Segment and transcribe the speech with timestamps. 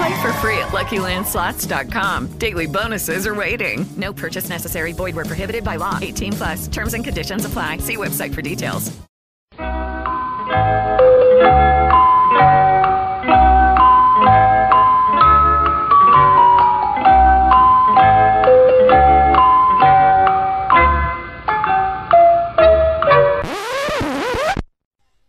[0.00, 2.38] Play for free at LuckyLandSlots.com.
[2.38, 3.84] Daily bonuses are waiting.
[3.98, 4.92] No purchase necessary.
[4.92, 5.98] Void where prohibited by law.
[6.00, 6.68] 18 plus.
[6.68, 7.76] Terms and conditions apply.
[7.78, 8.96] See website for details.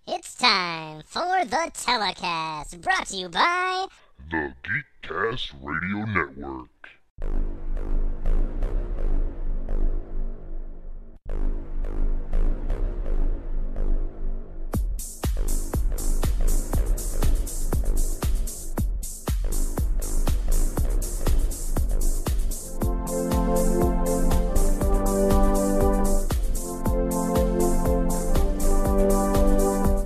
[0.07, 3.87] It's time for the telecast, brought to you by
[4.31, 6.69] the Geekcast Radio Network.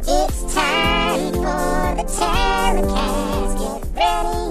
[0.07, 2.44] It's time for the telecast.
[4.05, 4.44] Ready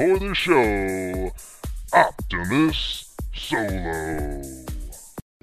[0.00, 1.30] for the show,
[1.92, 4.42] Optimus Solo.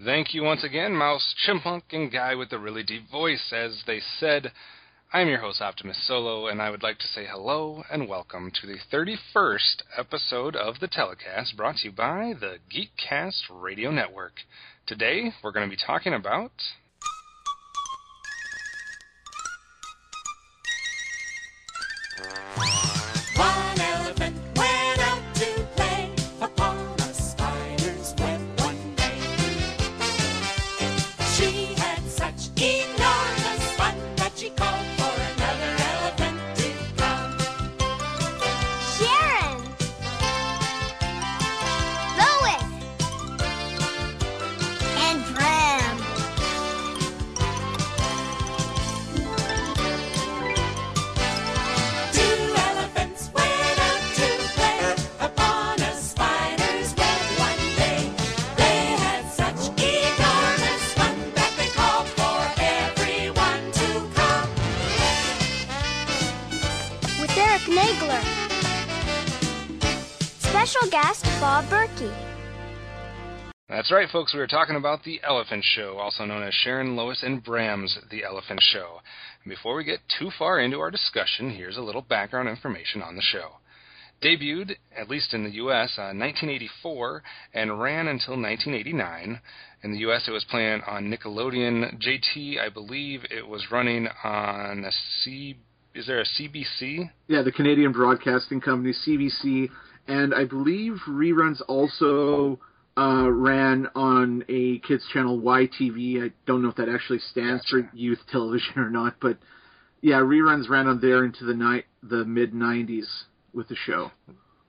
[0.04, 3.54] Thank you once again, Mouse, Chipmunk, and Guy with the really deep voice.
[3.54, 4.52] As they said,
[5.14, 8.66] I'm your host, Optimus Solo, and I would like to say hello and welcome to
[8.66, 14.40] the 31st episode of the telecast brought to you by the Geekcast Radio Network.
[14.88, 16.52] Today, we're going to be talking about.
[71.48, 72.24] Guest Bob Berkey.
[73.70, 74.34] That's right, folks.
[74.34, 78.24] We were talking about The Elephant Show, also known as Sharon, Lois, and Bram's The
[78.24, 79.00] Elephant Show.
[79.44, 83.16] And before we get too far into our discussion, here's a little background information on
[83.16, 83.58] the show.
[84.22, 89.42] Debuted, at least in the U.S., uh, 1984 and ran until 1989.
[89.84, 92.02] In the U.S., it was playing on Nickelodeon.
[92.02, 94.92] JT, I believe it was running on a
[95.22, 95.58] C.
[95.94, 97.12] Is there a CBC?
[97.28, 99.70] Yeah, the Canadian Broadcasting Company, CBC,
[100.08, 102.60] and I believe reruns also
[102.98, 106.24] uh, ran on a kids channel, YTV.
[106.24, 109.38] I don't know if that actually stands for youth television or not, but
[110.02, 113.08] yeah, reruns ran on there into the night, the mid '90s
[113.54, 114.12] with the show.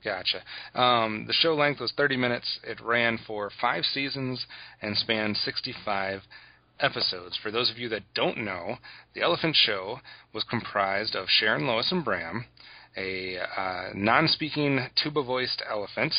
[0.04, 0.42] Gotcha.
[0.80, 2.60] Um, the show length was 30 minutes.
[2.62, 4.46] It ran for five seasons
[4.80, 6.22] and spanned 65
[6.80, 7.36] episodes.
[7.42, 8.76] For those of you that don't know,
[9.14, 9.98] The Elephant Show
[10.32, 12.46] was comprised of Sharon, Lois, and Bram,
[12.96, 16.14] a uh, non speaking tuba voiced elephant,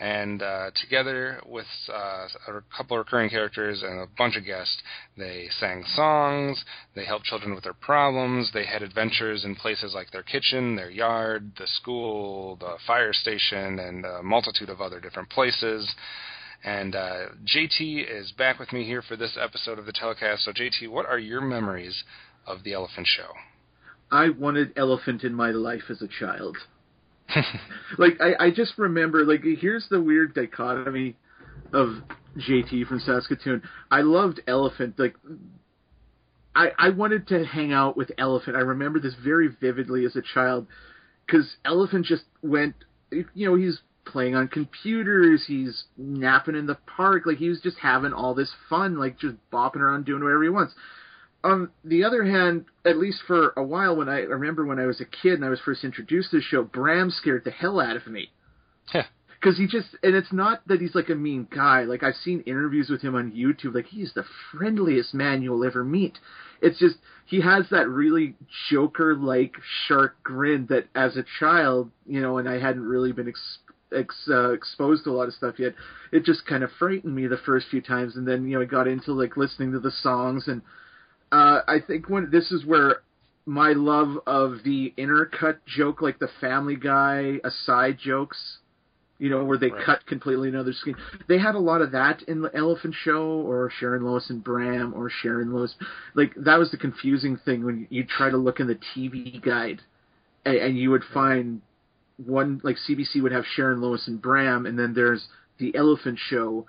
[0.00, 4.80] And uh, together with uh, a couple of recurring characters and a bunch of guests,
[5.16, 6.64] they sang songs,
[6.94, 10.90] they helped children with their problems, they had adventures in places like their kitchen, their
[10.90, 15.92] yard, the school, the fire station, and a multitude of other different places.
[16.64, 20.44] And uh, JT is back with me here for this episode of the telecast.
[20.44, 22.04] So, JT, what are your memories
[22.46, 23.32] of the Elephant Show?
[24.10, 26.56] I wanted elephant in my life as a child.
[27.98, 31.16] like I, I just remember like here's the weird dichotomy
[31.72, 31.96] of
[32.38, 33.62] JT from Saskatoon.
[33.90, 35.14] I loved Elephant like
[36.54, 38.56] I I wanted to hang out with Elephant.
[38.56, 40.66] I remember this very vividly as a child
[41.26, 42.74] cuz Elephant just went
[43.10, 47.76] you know he's playing on computers, he's napping in the park, like he was just
[47.78, 50.74] having all this fun like just bopping around doing whatever he wants
[51.44, 54.86] on the other hand, at least for a while, when I, I remember when I
[54.86, 57.80] was a kid and I was first introduced to the show, Bram scared the hell
[57.80, 58.30] out of me.
[59.40, 61.84] Because he just, and it's not that he's like a mean guy.
[61.84, 63.74] Like I've seen interviews with him on YouTube.
[63.74, 66.18] Like he's the friendliest man you'll ever meet.
[66.60, 68.34] It's just he has that really
[68.68, 69.54] Joker-like
[69.86, 73.58] shark grin that, as a child, you know, and I hadn't really been ex-
[73.96, 75.74] ex- uh, exposed to a lot of stuff yet.
[76.10, 78.64] It just kind of frightened me the first few times, and then you know I
[78.64, 80.62] got into like listening to the songs and
[81.32, 83.02] uh, I think when this is where
[83.46, 88.58] my love of the intercut joke, like the Family Guy aside jokes,
[89.18, 89.84] you know, where they Right.
[89.84, 90.94] cut completely another scene.
[91.26, 94.94] They had a lot of that in the Elephant Show, or Sharon Lois and Bram,
[94.94, 95.74] or Sharon Lois.
[96.14, 99.80] Like that was the confusing thing when you try to look in the TV guide,
[100.44, 101.62] and, and you would find
[102.24, 105.26] one like CBC would have Sharon Lois and Bram, and then there's
[105.58, 106.66] the Elephant Show.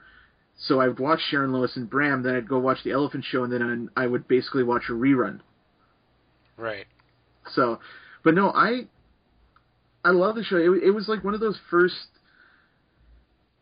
[0.62, 3.44] So I would watch Sharon Lois and Bram, then I'd go watch the Elephant Show,
[3.44, 5.40] and then I would basically watch a rerun.
[6.58, 6.86] Right.
[7.56, 7.80] So,
[8.24, 8.88] but no, I
[10.04, 10.58] I love the show.
[10.58, 11.96] It, it was like one of those first,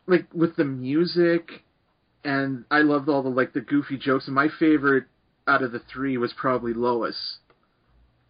[0.06, 1.62] like with the music,
[2.24, 4.26] and I loved all the like the goofy jokes.
[4.26, 5.04] And my favorite
[5.46, 7.38] out of the three was probably Lois,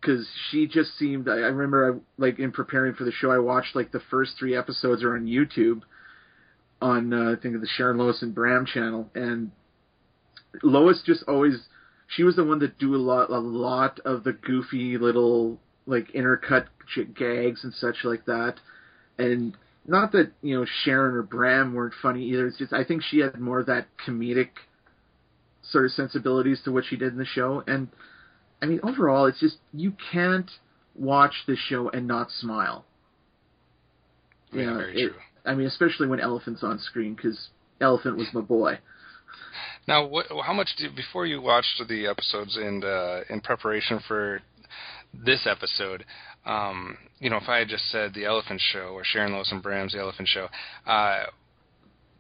[0.01, 1.27] because she just seemed.
[1.27, 4.33] I, I remember, I, like in preparing for the show, I watched like the first
[4.39, 5.81] three episodes are on YouTube,
[6.81, 9.51] on uh, I think of the Sharon Lois and Bram channel, and
[10.63, 11.59] Lois just always
[12.09, 16.13] she was the one that do a lot a lot of the goofy little like
[16.13, 16.67] intercut
[17.15, 18.55] gags and such like that.
[19.19, 23.03] And not that you know Sharon or Bram weren't funny either it's just I think
[23.03, 24.51] she had more of that comedic
[25.63, 27.63] sort of sensibilities to what she did in the show.
[27.67, 27.89] And
[28.63, 30.51] I mean overall it's just you can't
[30.95, 32.85] watch the show and not smile.
[34.53, 35.21] You Yeah, very it- true.
[35.45, 37.49] I mean especially when Elephant's on screen because
[37.81, 38.79] Elephant was my boy
[39.87, 44.43] Now, what, how much did before you watched the episodes and uh, in preparation for
[45.15, 46.05] this episode?
[46.45, 49.63] Um, you know, if I had just said the Elephant Show or Sharon Lois and
[49.63, 50.49] Bram's The Elephant Show,
[50.87, 51.25] uh,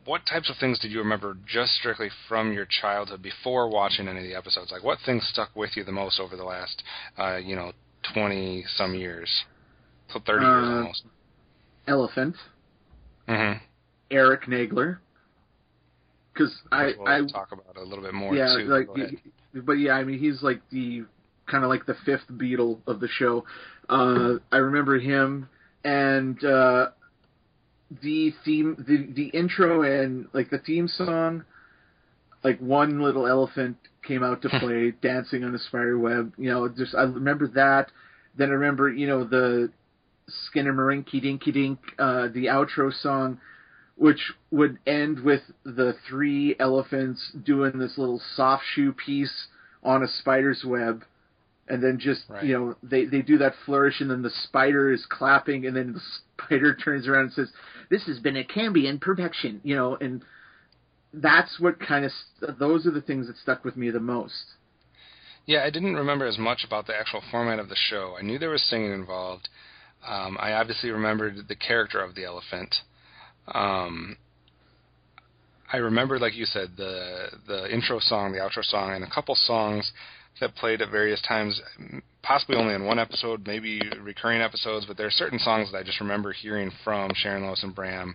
[0.05, 4.21] what types of things did you remember just strictly from your childhood before watching any
[4.21, 4.73] of the episodes?
[4.73, 6.83] Like, what things stuck with you the most over the last,
[7.19, 7.73] uh, you know,
[8.15, 9.45] twenty some years,
[10.11, 11.03] so thirty years Uh, almost?
[11.87, 12.37] Elephant
[13.29, 13.63] Mm-hmm.
[14.11, 14.99] Eric Nagler
[16.33, 18.65] because I we'll I talk about it a little bit more yeah too.
[18.65, 21.05] like Go he- but yeah I mean he's like the
[21.47, 23.45] kind of like the fifth Beatle of the show.
[23.89, 25.49] Uh, I remember him
[25.83, 26.89] and uh,
[28.03, 31.45] the theme the the intro and like the theme song
[32.45, 33.77] like one little elephant
[34.07, 37.91] came out to play dancing on a spider web you know just i remember that
[38.37, 39.71] then i remember you know the
[40.47, 43.41] skinner marinky dinky dink uh the outro song
[43.97, 49.47] which would end with the three elephants doing this little soft shoe piece
[49.83, 51.05] on a spider's web
[51.69, 52.45] and then just Right.
[52.45, 55.93] you know they they do that flourish and then the spider is clapping and then
[55.95, 56.01] the
[56.45, 57.51] spider turns around and says
[57.91, 60.23] this has been a Cambium production you know and
[61.13, 64.45] that's what kind of st- those are the things that stuck with me the most
[65.47, 68.15] Yeah, I didn't remember as much about the actual format of the show.
[68.19, 69.49] I knew there was singing involved.
[70.07, 72.75] Um, I obviously remembered the character of the elephant.
[73.49, 74.17] Um,
[75.73, 79.35] I remembered, like you said, the the intro song, the outro song, and a couple
[79.35, 79.93] songs
[80.41, 81.61] that played at various times,
[82.29, 84.85] possibly only in one episode, maybe recurring episodes.
[84.85, 88.15] But there are certain songs that I just remember hearing from Sharon Lois and Bram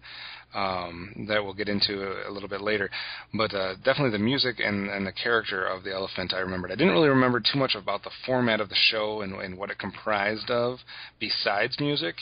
[0.54, 2.92] um, that we'll get into a, a little bit later.
[3.34, 6.72] But uh, definitely the music and, and the character of the elephant I remembered.
[6.72, 9.72] I didn't really remember too much about the format of the show and, and what
[9.72, 10.78] it comprised of
[11.20, 12.16] besides music.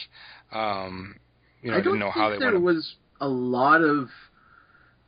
[0.53, 1.17] Um,
[1.61, 2.63] you know, I, I don't didn't know think how they there went.
[2.63, 4.07] was a lot of.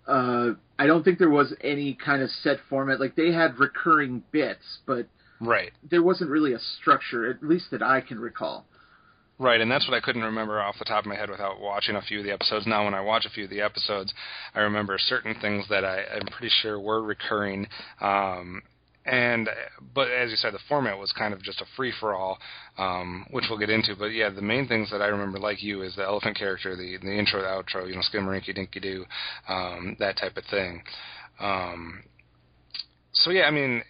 [0.06, 3.00] Uh, I don't think there was any kind of set format.
[3.00, 5.08] Like they had recurring bits, but
[5.44, 5.72] Right.
[5.90, 8.66] there wasn't really a structure, at least that I can recall.
[9.40, 11.96] Right, and that's what I couldn't remember off the top of my head without watching
[11.96, 12.68] a few of the episodes.
[12.68, 14.14] Now, when I watch a few of the episodes,
[14.54, 17.68] I remember certain things that I, I'm pretty sure were recurring.
[18.00, 18.62] Um,
[19.06, 19.50] and
[19.94, 22.38] but as you said, the format was kind of just a free for all,
[22.78, 23.96] um, which we'll get into.
[23.96, 26.98] But yeah, the main things that I remember, like you, is the elephant character, the
[27.02, 29.06] the intro, the outro, you know, skinnamarinky dinky doo,
[29.50, 30.84] um, that type of thing.
[31.40, 32.04] Um,
[33.12, 33.84] so yeah, I mean,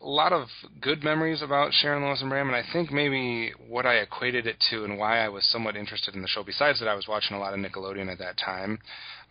[0.00, 0.46] a lot of
[0.80, 4.56] good memories about Sharon Lois and Bram, and I think maybe what I equated it
[4.70, 7.36] to and why I was somewhat interested in the show, besides that I was watching
[7.36, 8.78] a lot of Nickelodeon at that time,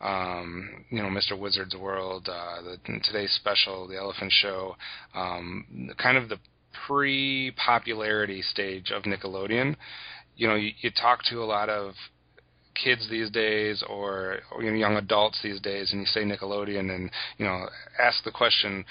[0.02, 1.40] um, you know, Mr.
[1.40, 4.76] Wizard's World, uh, the today's special, The Elephant Show,
[5.16, 6.38] um, kind of the
[6.86, 9.76] pre-popularity stage of Nickelodeon.
[10.36, 11.94] You know, you, you talk to a lot of
[12.76, 16.94] kids these days or, or you know, young adults these days and you say Nickelodeon
[16.94, 17.10] and
[17.40, 17.68] you know
[18.00, 18.86] ask the question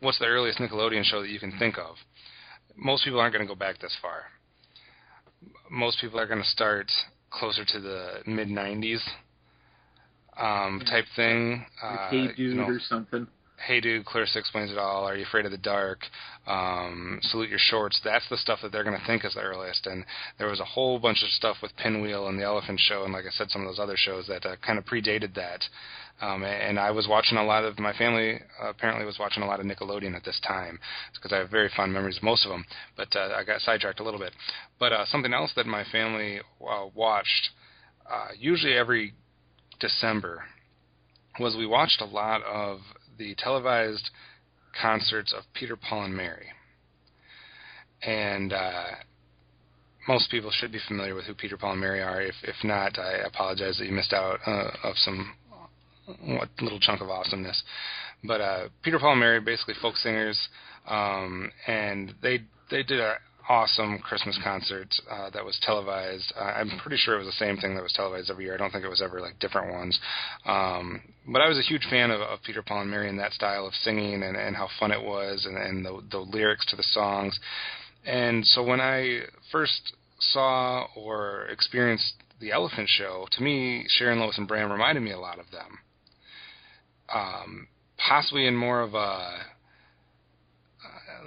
[0.00, 1.96] what's the earliest Nickelodeon show that you can think of?
[2.76, 4.24] Most people aren't going to go back this far.
[5.70, 6.90] Most people are going to start
[7.30, 9.00] closer to the mid 90s
[10.38, 13.26] um, type thing uh, hey dude you know, or something.
[13.64, 16.00] Hey Dude, Clarissa Explains It All, Are You Afraid of the Dark,
[16.46, 19.86] um, Salute Your Shorts, that's the stuff that they're going to think is the earliest.
[19.86, 20.04] And
[20.38, 23.24] there was a whole bunch of stuff with Pinwheel and The Elephant Show, and like
[23.24, 25.64] I said, some of those other shows that uh, kind of predated that.
[26.20, 29.46] Um, and I was watching a lot of, my family uh, apparently was watching a
[29.46, 30.78] lot of Nickelodeon at this time,
[31.14, 32.64] because I have very fond memories of most of them,
[32.96, 34.32] but uh, I got sidetracked a little bit.
[34.78, 37.50] But uh, something else that my family uh, watched,
[38.10, 39.14] uh, usually every
[39.80, 40.44] December,
[41.40, 42.80] was we watched a lot of
[43.18, 44.10] the televised
[44.80, 46.46] concerts of Peter, Paul, and Mary.
[48.02, 48.84] And uh,
[50.08, 52.20] most people should be familiar with who Peter, Paul, and Mary are.
[52.20, 55.34] If if not, I apologize that you missed out uh, of some
[56.24, 57.62] what little chunk of awesomeness.
[58.24, 60.38] But uh, Peter, Paul, and Mary, basically folk singers,
[60.86, 63.16] um, and they they did a
[63.48, 66.32] awesome Christmas concert uh, that was televised.
[66.38, 68.54] Uh, I'm pretty sure it was the same thing that was televised every year.
[68.54, 69.98] I don't think it was ever like different ones.
[70.44, 73.32] Um, but I was a huge fan of, of Peter, Paul, and Mary and that
[73.32, 76.76] style of singing and, and how fun it was and, and the, the lyrics to
[76.76, 77.38] the songs.
[78.04, 79.20] And so when I
[79.52, 79.94] first
[80.32, 85.18] saw or experienced the Elephant Show, to me, Sharon Lois and Bram reminded me a
[85.18, 85.78] lot of them.
[87.12, 89.38] Um, possibly in more of a uh,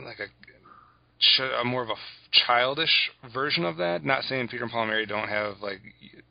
[0.03, 0.27] like a
[1.19, 1.97] ch- a more of a f-
[2.31, 4.03] childish version of that.
[4.03, 5.81] Not saying Peter and Paul and Mary don't have like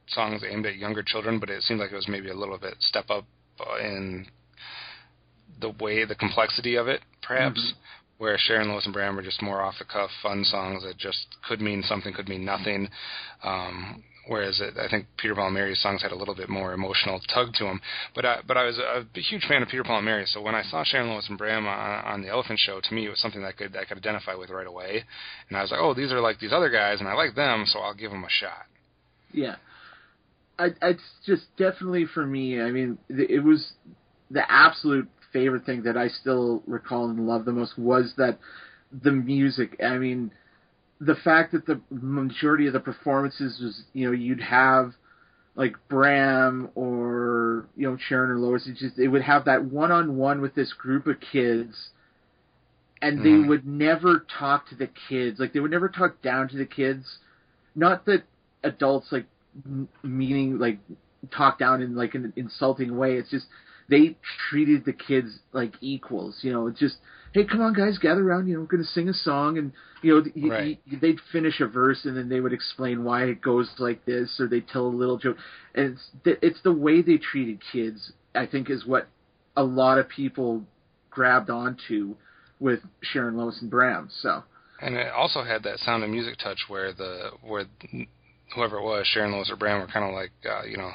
[0.07, 2.75] songs aimed at younger children, but it seemed like it was maybe a little bit
[2.81, 3.25] step up
[3.81, 4.27] in
[5.61, 7.61] the way, the complexity of it, perhaps.
[7.61, 7.75] Mhm.
[8.19, 11.41] Where Sharon Lois and Bram were just more off the cuff, fun songs that just
[11.47, 12.91] could mean something, could mean nothing.
[13.45, 16.73] Um, whereas it, I think Peter Paul and Mary's songs had a little bit more
[16.73, 17.81] emotional tug to them.
[18.15, 20.41] But I, but I was a, a huge fan of Peter Paul and Mary, so
[20.41, 23.11] when I saw Sharon Lois and Bram on, on the Elephant Show, to me it
[23.11, 25.05] was something that I could I could identify with right away.
[25.49, 27.65] And I was like, oh, these are like these other guys, and I like them,
[27.67, 28.67] so I'll give them a shot.
[29.33, 29.57] Yeah.
[30.59, 32.61] I, it's just definitely for me.
[32.61, 33.73] I mean, it was
[34.31, 38.39] the absolute favorite thing that I still recall and love the most was that
[38.91, 39.77] the music.
[39.85, 40.33] I mean,
[41.01, 44.93] the fact that the majority of the performances was, you know, you'd have
[45.55, 48.67] like Bram or you know Sharon or Lois.
[48.67, 51.91] It just they would have that one on one with this group of kids,
[53.03, 53.49] and they Mhm.
[53.49, 55.39] would never talk to the kids.
[55.39, 57.19] Like they would never talk down to the kids.
[57.75, 58.25] Not that
[58.65, 59.27] adults like
[59.65, 60.79] m- meaning like
[61.31, 63.17] talk down in like an insulting way.
[63.17, 63.47] It's just
[63.89, 64.17] they
[64.51, 66.39] treated the kids like equals.
[66.43, 66.97] You know, it's just
[67.39, 68.49] hey, come on, guys, gather around.
[68.49, 70.81] You know, we're going to sing a song, and you know, Right.
[71.01, 74.49] they'd finish a verse, and then they would explain why it goes like this, or
[74.49, 75.37] they'd tell a little joke.
[75.75, 78.13] And it's the, it's the way they treated kids.
[78.35, 79.09] I think is what
[79.57, 80.65] a lot of people
[81.11, 82.17] grabbed onto
[82.61, 84.09] with Sharon Lois and Bram.
[84.11, 84.43] So
[84.81, 87.67] And it also had that sound and music touch where the where
[88.55, 90.91] whoever it was, Sharon Lois or Bram, were kind of like uh, you know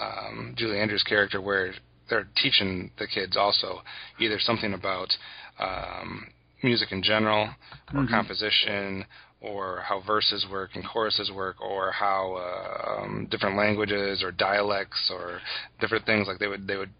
[0.00, 1.74] um, Julie Andrews' character, where
[2.08, 3.82] they're teaching the kids also
[4.18, 5.16] either something about
[5.58, 6.26] um,
[6.62, 7.48] music in general,
[7.94, 8.08] or Mhm.
[8.10, 9.06] composition,
[9.40, 15.10] or how verses work and choruses work, or how uh, um, different languages or dialects
[15.10, 15.40] or
[15.80, 16.92] different things like they would they would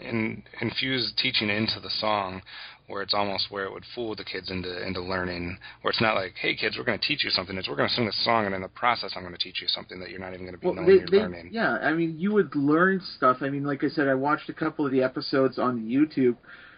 [0.00, 2.42] in, infuse teaching into the song
[2.88, 6.14] where it's almost where it would fool the kids into into learning where it's not
[6.14, 8.24] like hey kids we're going to teach you something it's we're going to sing this
[8.24, 10.40] song and in the process i'm going to teach you something that you're not even
[10.40, 13.00] going to be Well, knowing they, you're they, learning yeah, I mean, you would learn
[13.16, 13.38] stuff.
[13.40, 16.36] I mean, like I said, I watched a couple of the episodes on YouTube.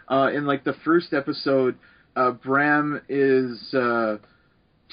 [0.09, 1.77] Uh, in like the first episode,
[2.17, 4.17] uh, Bram is uh,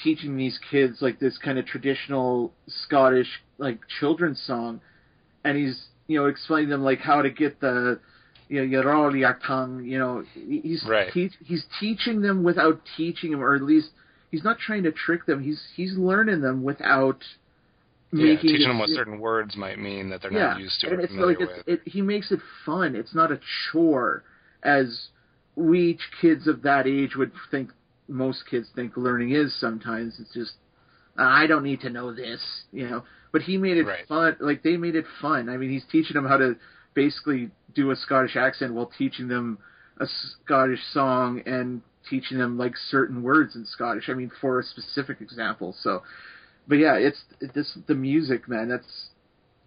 [0.02, 4.80] teaching these kids like this kind of traditional Scottish like children's song,
[5.44, 8.00] and he's you know explaining them like how to get the
[8.52, 9.14] you know your all.
[9.14, 11.10] You know, he's Right.
[11.12, 13.90] teach, he's teaching them without teaching them, or at least
[14.30, 15.42] he's not trying to trick them.
[15.42, 17.24] He's he's learning them without
[18.12, 20.60] Yeah, making teaching it them what seem- certain words might mean that they're yeah, not
[20.60, 22.94] used to and it's like it's, it, he makes it fun.
[22.94, 23.40] It's not a
[23.72, 24.22] chore,
[24.62, 25.08] as
[25.56, 27.70] we each kids of that age would think.
[28.08, 30.20] Most kids think learning is sometimes.
[30.20, 30.54] It's just
[31.16, 32.42] I don't need to know this,
[32.72, 33.04] you know.
[33.32, 34.06] But he made it Right.
[34.06, 34.36] fun.
[34.40, 35.48] Like they made it fun.
[35.48, 36.56] I mean, he's teaching them how to
[36.94, 39.58] basically do a Scottish accent while teaching them
[39.98, 44.08] a Scottish song and teaching them like certain words in Scottish.
[44.08, 45.74] I mean, for a specific example.
[45.80, 46.02] So,
[46.66, 47.22] but yeah, it's
[47.54, 48.68] this the music, man.
[48.68, 49.08] That's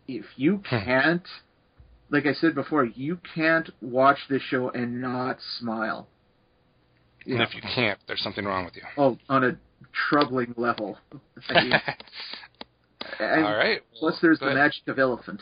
[0.08, 0.80] if you hmm.
[0.86, 1.28] can't,
[2.10, 6.08] like I said before, you can't watch this show and not smile.
[7.26, 8.84] and if you can't, there's something wrong with you.
[8.98, 9.58] Oh, on a
[10.10, 10.98] troubling level.
[11.50, 11.74] I mean,
[13.20, 13.82] All right.
[13.98, 14.58] Plus, there's the ahead.
[14.58, 15.42] magic of elephant.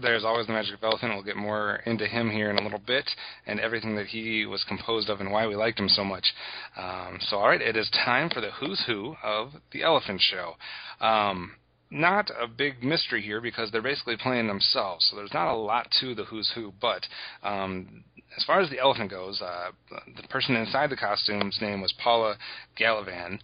[0.00, 1.14] There's always the magic of elephant.
[1.14, 3.10] We'll get more into him here in a little bit
[3.46, 6.32] and everything that he was composed of and why we liked him so much.
[6.76, 10.54] Um, so, all right, it is time for the who's who of the Elephant Show.
[11.00, 11.52] Um,
[11.90, 15.88] not a big mystery here because they're basically playing themselves, so there's not a lot
[16.00, 16.72] to the who's who.
[16.80, 17.06] But
[17.42, 18.04] um,
[18.36, 19.70] as far as the elephant goes, uh,
[20.16, 22.36] the person inside the costume's name was Paula
[22.78, 23.40] Gallivan,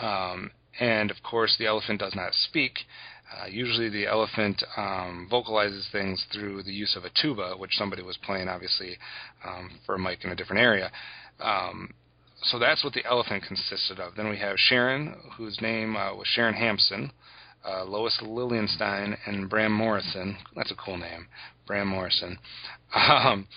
[0.00, 2.80] um, and of course the elephant does not speak.
[3.34, 8.02] Uh, usually the elephant um, vocalizes things through the use of a tuba, which somebody
[8.02, 8.96] was playing obviously
[9.44, 10.90] um, for a mic in a different area.
[11.40, 11.92] Um,
[12.42, 14.14] so that's what the elephant consisted of.
[14.14, 17.10] Then we have Sharon, whose name uh, was Sharon Hampson,
[17.66, 20.36] uh, Lois Lilienstein, and Bram Morrison.
[20.54, 21.26] That's a cool name,
[21.66, 22.38] Bram Morrison.
[22.94, 23.48] Um,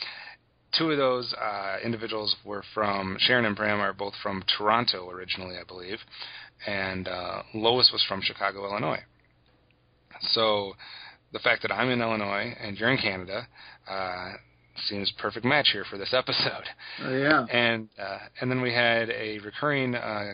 [0.78, 5.58] two of those uh, individuals were from Sharon and Bram are both from Toronto originally,
[5.58, 6.00] I believe,
[6.66, 9.04] and uh, Lois was from Chicago, Illinois.
[10.22, 10.74] So
[11.34, 13.48] the fact that I'm in Illinois and you're in Canada
[13.90, 14.34] uh,
[14.88, 16.66] seems perfect match here for this episode.
[17.04, 17.46] Oh yeah.
[17.52, 20.34] And uh, and then we had a recurring uh,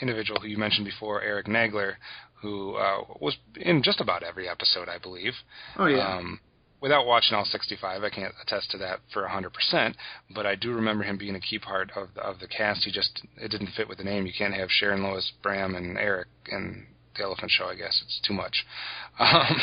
[0.00, 1.94] individual who you mentioned before, Eric Nagler,
[2.40, 5.32] who uh, was in just about every episode, I believe.
[5.78, 6.16] Oh yeah.
[6.16, 6.40] Um,
[6.80, 9.94] without watching all 65, I can't attest to that for 100%,
[10.34, 12.84] but I do remember him being a key part of the, of the cast.
[12.84, 14.26] He just it didn't fit with the name.
[14.26, 16.86] You can't have Sharon Lois, Bram, and Eric in
[17.18, 17.66] the Elephant Show.
[17.66, 18.64] I guess it's too much.
[19.20, 19.56] Um,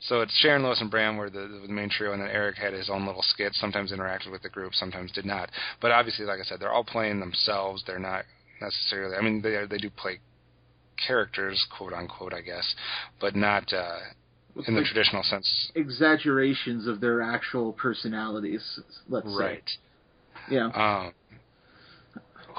[0.00, 2.74] so it's Sharon Lois and Bram were the, the main trio, and then Eric had
[2.74, 3.54] his own little skit.
[3.54, 5.48] Sometimes interacted with the group, sometimes did not.
[5.80, 7.82] But obviously, like I said, they're all playing themselves.
[7.86, 8.24] They're not
[8.60, 9.16] necessarily.
[9.16, 10.20] I mean, they are, they do play
[11.06, 12.74] characters, quote unquote, I guess,
[13.22, 14.00] but not uh,
[14.66, 15.70] in the like traditional sense.
[15.74, 18.80] exaggerations of their actual personalities.
[19.08, 19.62] Let's Right.
[19.66, 20.54] say.
[20.56, 20.66] Yeah.
[20.74, 21.14] Um,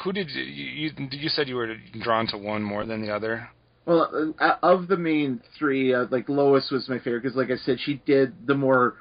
[0.03, 3.49] who did you, you you said you were drawn to one more than the other?
[3.85, 7.57] Well, uh, of the main three, uh, like Lois was my favorite because, like I
[7.57, 8.95] said, she did the more.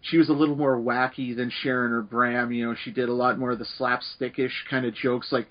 [0.00, 2.52] She was a little more wacky than Sharon or Bram.
[2.52, 5.46] You know, she did a lot more of the slapstickish kind of jokes, like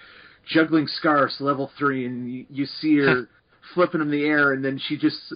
[0.48, 3.30] juggling scarves, level three, and you, you see her
[3.74, 5.34] flipping them in the air, and then she just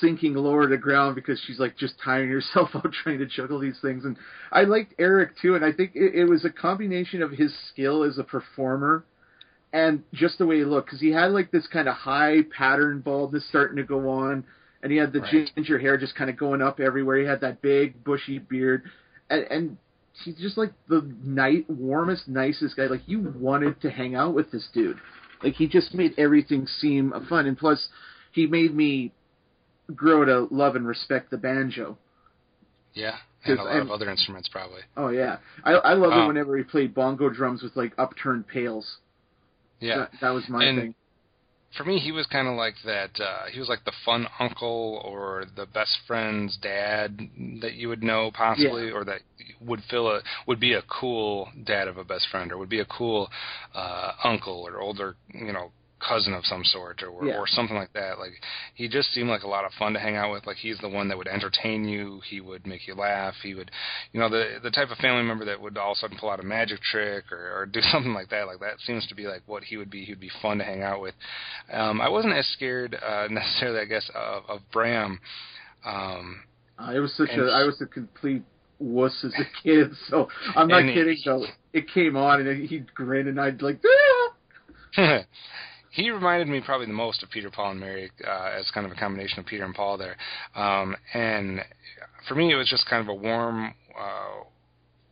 [0.00, 3.78] sinking lower to ground because she's like just tiring herself out trying to juggle these
[3.80, 4.04] things.
[4.04, 4.16] And
[4.50, 8.02] I liked Eric too, and I think it, it was a combination of his skill
[8.02, 9.04] as a performer
[9.72, 13.00] and just the way he looked, because he had like this kind of high pattern
[13.00, 14.44] baldness starting to go on,
[14.82, 15.50] and he had the Right.
[15.56, 17.18] ginger hair just kind of going up everywhere.
[17.18, 18.82] He had that big bushy beard,
[19.30, 19.76] and, and
[20.24, 22.86] he's just like the night warmest, nicest guy.
[22.86, 24.98] Like you wanted to hang out with this dude.
[25.42, 27.88] Like he just made everything seem fun, and plus
[28.30, 29.12] he made me
[29.94, 31.98] grow to love and respect the banjo.
[32.94, 34.82] Yeah, and a lot of I'm- other instruments probably.
[34.96, 36.18] Oh yeah, I I love Oh.
[36.18, 38.98] it um, whenever he played bongo drums with like upturned pails.
[39.82, 40.94] Yeah, that, that was my And- thing.
[41.76, 43.18] for me, he was kind of like that.
[43.18, 47.18] Uh, he was like the fun uncle or the best friend's dad
[47.62, 49.20] that you would know possibly, or that
[49.60, 52.80] would fill a would be a cool dad of a best friend, or would be
[52.80, 53.28] a cool
[53.74, 55.72] uh, uncle or older, you know,
[56.06, 57.36] cousin of some sort, or Yeah.
[57.38, 58.18] or something like that.
[58.18, 58.32] Like
[58.74, 60.46] he just seemed like a lot of fun to hang out with.
[60.46, 62.20] Like he's the one that would entertain you.
[62.28, 63.34] He would make you laugh.
[63.42, 63.70] He would,
[64.12, 66.30] you know, the the type of family member that would all of a sudden pull
[66.30, 68.46] out a magic trick or, or do something like that.
[68.46, 70.04] Like that seems to be like what he would be.
[70.04, 71.14] He'd be fun to hang out with.
[71.72, 75.20] Um, I wasn't as scared uh, necessarily, I guess, of, of Bram.
[75.84, 76.42] Um,
[76.78, 78.42] I was such a I was a complete
[78.78, 81.44] wuss as a kid, so I'm not And he- kidding though.
[81.72, 85.20] It came on and he'd grin and I'd like, ah!
[85.92, 88.92] He reminded me probably the most of Peter, Paul, and Mary uh, as kind of
[88.92, 90.16] a combination of Peter and Paul there.
[90.54, 91.60] Um, and
[92.26, 94.44] for me, it was just kind of a warm, uh,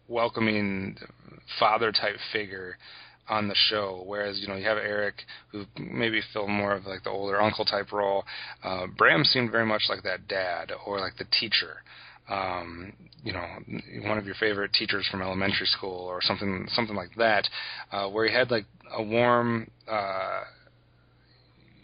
[0.09, 0.97] welcoming
[1.59, 2.79] father type figure
[3.29, 4.03] on the show.
[4.07, 5.17] Whereas you know you have Eric,
[5.53, 8.25] who maybe filled more of like the older uncle type role.
[8.65, 11.83] Uh, Bram seemed very much like that dad or like the teacher.
[12.31, 13.45] Um, you know,
[14.05, 17.47] one of your favorite teachers from elementary school or something, something like that,
[17.93, 20.43] uh, where he had like a warm, uh,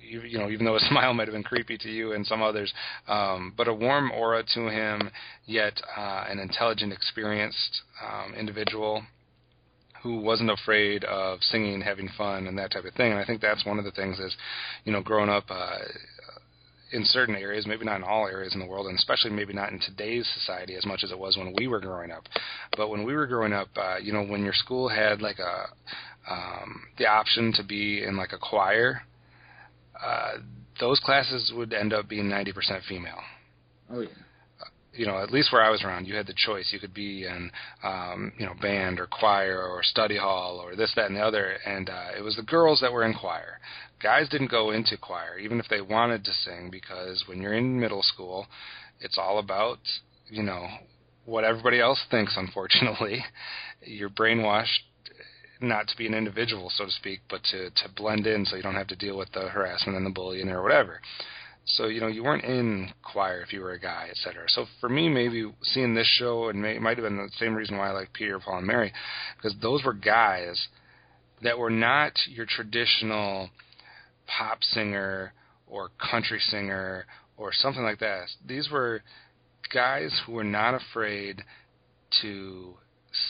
[0.06, 2.72] you, know, even though his smile might have been creepy to you and some others,
[3.08, 5.10] um, but a warm aura to him,
[5.46, 9.02] yet uh, an intelligent, experienced um, individual
[10.02, 13.10] who wasn't afraid of singing, having fun, and that type of thing.
[13.12, 14.36] And I think that's one of the things is,
[14.84, 15.78] you know, growing up uh,
[16.92, 19.72] in certain areas, maybe not in all areas in the world, and especially maybe not
[19.72, 22.22] in today's society as much as it was when we were growing up.
[22.76, 25.66] But when we were growing up, uh, you know, when your school had like a
[26.28, 29.02] um, the option to be in like a choir,
[30.02, 30.32] uh,
[30.80, 32.52] those classes would end up being 90%
[32.88, 33.20] female
[33.90, 34.08] Oh yeah.
[34.92, 36.70] you know, at least where I was around, you had the choice.
[36.72, 37.50] You could be in,
[37.84, 41.56] um, you know, band or choir or study hall or this, that, and the other.
[41.64, 43.60] And uh, it was the girls that were in choir.
[44.02, 47.78] Guys didn't go into choir, even if they wanted to sing, because when you're in
[47.78, 48.46] middle school,
[49.00, 49.78] it's all about,
[50.28, 50.66] you know,
[51.24, 52.34] what everybody else thinks.
[52.38, 53.24] Unfortunately,
[53.82, 54.82] you're brainwashed
[55.60, 58.62] not to be an individual, so to speak, but to to blend in, so you
[58.62, 61.00] don't have to deal with the harassment and the bullying or whatever.
[61.64, 64.48] So you know you weren't in choir if you were a guy, et cetera.
[64.48, 67.54] So for me, maybe seeing this show and may, it might have been the same
[67.54, 68.92] reason why I like Peter, Paul, and Mary,
[69.36, 70.68] because those were guys
[71.42, 73.50] that were not your traditional
[74.26, 75.32] pop singer
[75.66, 78.28] or country singer or something like that.
[78.46, 79.02] These were
[79.72, 81.42] guys who were not afraid
[82.22, 82.74] to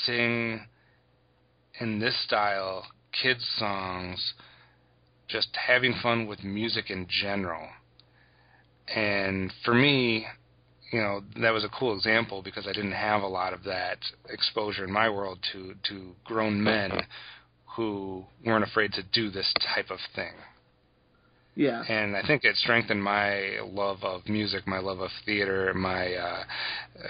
[0.05, 0.67] sing
[1.81, 4.35] in this style, kids songs,
[5.29, 7.69] just having fun with music in general.
[8.95, 10.27] And for me,
[10.93, 13.99] you know, that was a cool example because I didn't have a lot of that
[14.29, 16.93] exposure in my world to to grown men
[17.77, 20.33] who weren't afraid to do this type of thing.
[21.57, 21.83] Yeah.
[21.89, 26.45] And I think it strengthened my love of music, my love of theater, my uh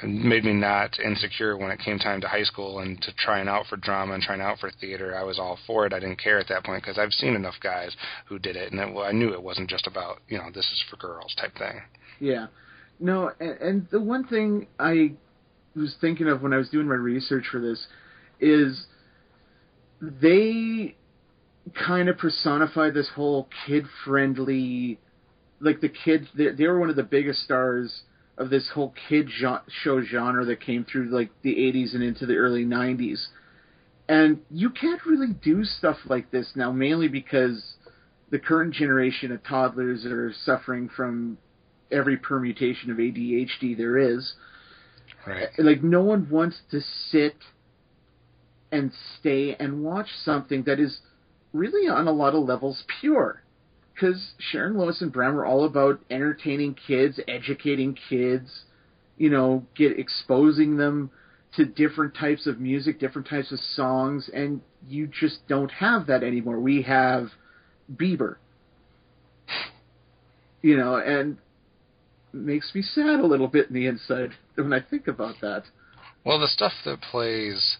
[0.05, 3.67] made me not insecure when it came time to high school and to trying out
[3.67, 5.17] for drama and trying out for theater.
[5.17, 5.93] I was all for it.
[5.93, 8.81] I didn't care at that point because I've seen enough guys who did it, and
[8.81, 11.83] it, I knew it wasn't just about you know this is for girls type thing.
[12.21, 12.47] Yeah.
[13.01, 15.15] No, and, and the one thing I
[15.75, 17.85] was thinking of when I was doing my research for this
[18.41, 18.87] is
[20.01, 20.95] they
[21.75, 24.99] kind of personified this whole kid friendly
[25.61, 28.03] like the kids they, they were one of the biggest stars
[28.39, 32.27] of this whole kid jo- show genre that came through like the 80s and into
[32.27, 33.27] the early 90s
[34.09, 37.75] and you can't really do stuff like this now mainly because
[38.31, 41.39] the current generation of toddlers are suffering from
[41.91, 44.35] every permutation of ADHD there is
[45.27, 45.49] Right.
[45.59, 47.37] Uh, like no one wants to sit
[48.71, 51.01] and stay and watch something that is
[51.57, 53.43] really on a lot of levels pure.
[53.95, 58.65] Because sharon Lois and bram are all about entertaining kids educating kids
[59.17, 61.11] you know get exposing them
[61.55, 66.23] to different types of music different types of songs and you just don't have that
[66.23, 66.61] anymore.
[66.61, 67.29] We have
[67.93, 68.37] bieber.
[70.63, 71.39] You know and
[72.33, 75.65] makes me sad a little bit in the inside when i think about that.
[76.27, 77.79] Well, the stuff that plays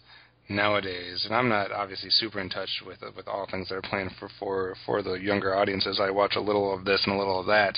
[0.49, 4.09] nowadays, and I'm not obviously super in touch with with all things that are playing
[4.19, 5.99] for for for the younger audiences.
[6.01, 7.77] I watch a little of this and a little of that,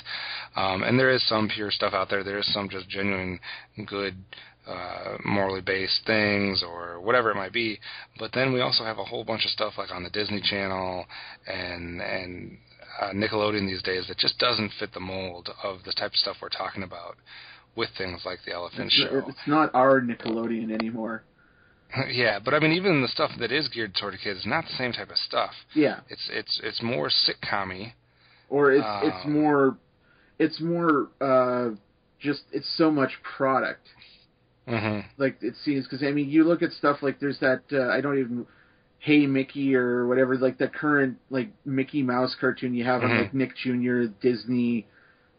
[0.55, 2.23] um, and there is some pure stuff out there.
[2.23, 3.39] There is some just genuine
[3.85, 4.15] good.
[4.67, 7.79] Uh, morally based things or whatever it might be,
[8.19, 11.05] but then we also have a whole bunch of stuff like on the Disney Channel
[11.47, 12.57] and and
[13.01, 16.35] uh, Nickelodeon these days that just doesn't fit the mold of the type of stuff
[16.39, 17.15] we're talking about
[17.75, 19.23] with things like the Elephant it's, Show.
[19.27, 21.23] it's not our nickelodeon anymore
[22.11, 24.75] yeah, but I mean, even the stuff that is geared toward kids is not the
[24.77, 25.51] same type of stuff.
[25.73, 27.93] yeah It's it's it's more sitcom-y.
[28.49, 29.77] or it's it's Um, more
[30.37, 31.69] it's more uh
[32.19, 33.87] just it's so much product
[34.67, 37.87] hmm like it seems because I mean you look at stuff like there's that uh,
[37.89, 38.45] I don't even
[38.99, 43.19] Hey Mickey or whatever like the current like Mickey Mouse cartoon you have on Mhm.
[43.21, 44.03] like Nick Jr.
[44.21, 44.85] Disney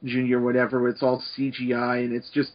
[0.05, 0.39] Jr.
[0.39, 2.53] whatever it's all CGI and it's just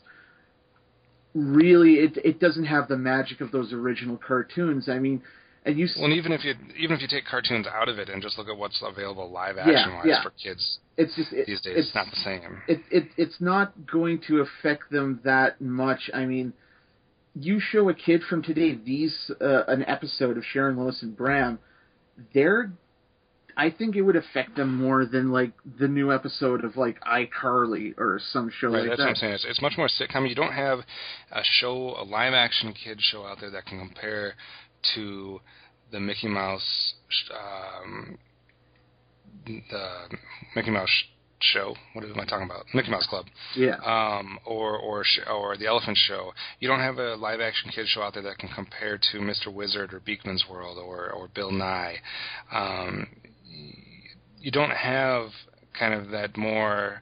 [1.36, 5.22] really it it doesn't have the magic of those original cartoons I mean
[5.66, 8.10] and you Well, and even if you even if you take cartoons out of it
[8.10, 10.24] and just look at what's available live action wise yeah.
[10.24, 12.62] for kids it's just it, these days, it's it's not the same.
[12.68, 16.10] it, it it's not going to affect them that much.
[16.14, 16.54] I mean,
[17.34, 21.60] you show a kid from today these uh, an episode of Sharon Lois and Bram,
[22.34, 22.72] they're
[23.58, 27.94] I think it would affect them more than like the new episode of like iCarly
[27.98, 29.04] or some show Right, like that's that.
[29.04, 29.34] what I'm saying.
[29.34, 30.28] It's, it's much more sitcom.
[30.28, 30.80] You don't have
[31.32, 34.34] a show, a live action kid show out there that can compare
[34.96, 35.40] to
[35.92, 36.94] the Mickey Mouse,
[37.34, 38.18] um,
[39.46, 39.62] the
[40.56, 40.90] Mickey Mouse
[41.40, 41.76] show.
[41.94, 42.66] What am I talking about?
[42.74, 43.26] Mickey Mouse Club.
[43.56, 43.76] Yeah.
[43.86, 46.32] Um, or or sh- or the Elephant Show.
[46.60, 49.54] You don't have a live action kid show out there that can compare to Mr.
[49.54, 51.98] Wizard or Beakman's World or or Bill Nye.
[52.52, 53.08] Um,
[54.40, 55.30] you don't have
[55.78, 57.02] kind of that more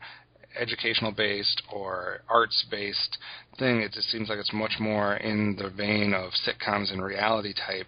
[0.60, 3.18] educational based or arts based
[3.58, 3.82] thing.
[3.82, 7.88] It just seems like it's much more in the vein of sitcoms and reality type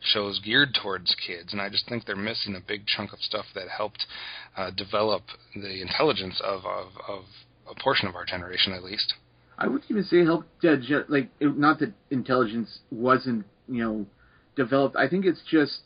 [0.00, 1.52] shows geared towards kids.
[1.52, 4.06] And I just think they're missing a big chunk of stuff that helped
[4.56, 5.22] uh, develop
[5.54, 7.24] the intelligence of, of, of
[7.70, 9.14] a portion of our generation, at least.
[9.56, 10.76] I wouldn't even say help uh,
[11.08, 14.06] like not that intelligence wasn't you know
[14.56, 14.96] developed.
[14.96, 15.80] I think it's just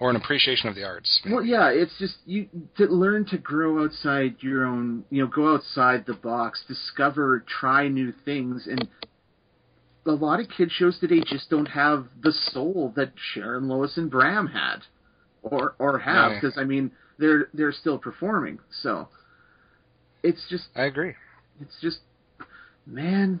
[0.00, 1.20] Or an appreciation of the arts.
[1.28, 5.52] well, yeah, it's just you to learn to grow outside your own, you know, go
[5.54, 8.86] outside the box, discover, try new things, and
[10.06, 14.08] a lot of kid shows today just don't have the soul that Sharon, Lois, and
[14.08, 14.84] Bram had,
[15.42, 16.38] or or have Yeah.
[16.40, 19.08] because I mean they're they're still performing, so
[20.22, 21.14] it's just I agree.
[21.60, 21.98] it's just
[22.86, 23.40] man.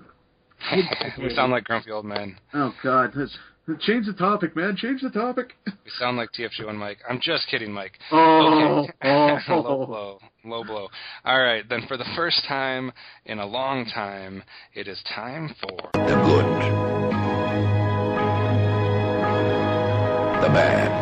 [1.22, 2.36] we sound like grumpy old men.
[2.52, 3.38] Oh God, let's,
[3.76, 4.76] change the topic, man.
[4.76, 5.52] Change the topic.
[5.66, 6.98] We sound like TFG1 Mike.
[7.08, 7.92] I'm just kidding, Mike.
[8.12, 8.92] Oh, Okay.
[9.02, 9.38] oh.
[9.48, 10.88] low blow, low blow.
[11.24, 12.92] All right, then for the first time
[13.24, 14.42] in a long time,
[14.74, 17.88] it is time for The good.
[20.42, 20.92] The bad.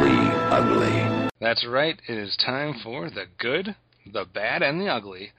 [0.00, 1.28] The ugly.
[1.40, 2.00] That's right.
[2.08, 3.76] It is time for the good,
[4.12, 5.30] the bad, and the ugly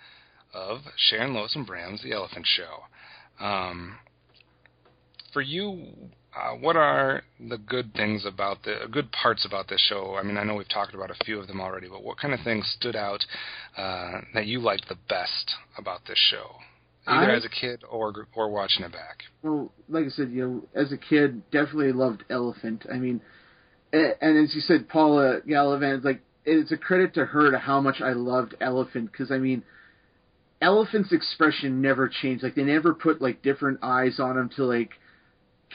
[0.54, 3.44] of Sharon Lois and Bram's The Elephant Show.
[3.46, 3.98] Um,
[5.38, 5.86] for you,
[6.36, 10.16] uh, what are the good things about the good parts about this show?
[10.20, 12.34] I mean, I know we've talked about a few of them already, but what kind
[12.34, 13.24] of things stood out
[13.78, 16.56] uh, that you liked the best about this show,
[17.06, 19.26] either I- as a kid or or watching it back?
[19.44, 22.88] Well, like I said, you know, as a kid, definitely loved Elephant.
[22.92, 23.22] I mean,
[23.94, 28.02] and as you said, Paula Gallivan, like it's a credit to her to how much
[28.02, 29.62] I loved Elephant because I mean,
[30.64, 32.44] Elephant's expression never changed.
[32.44, 34.90] Like they never put like different eyes on him to like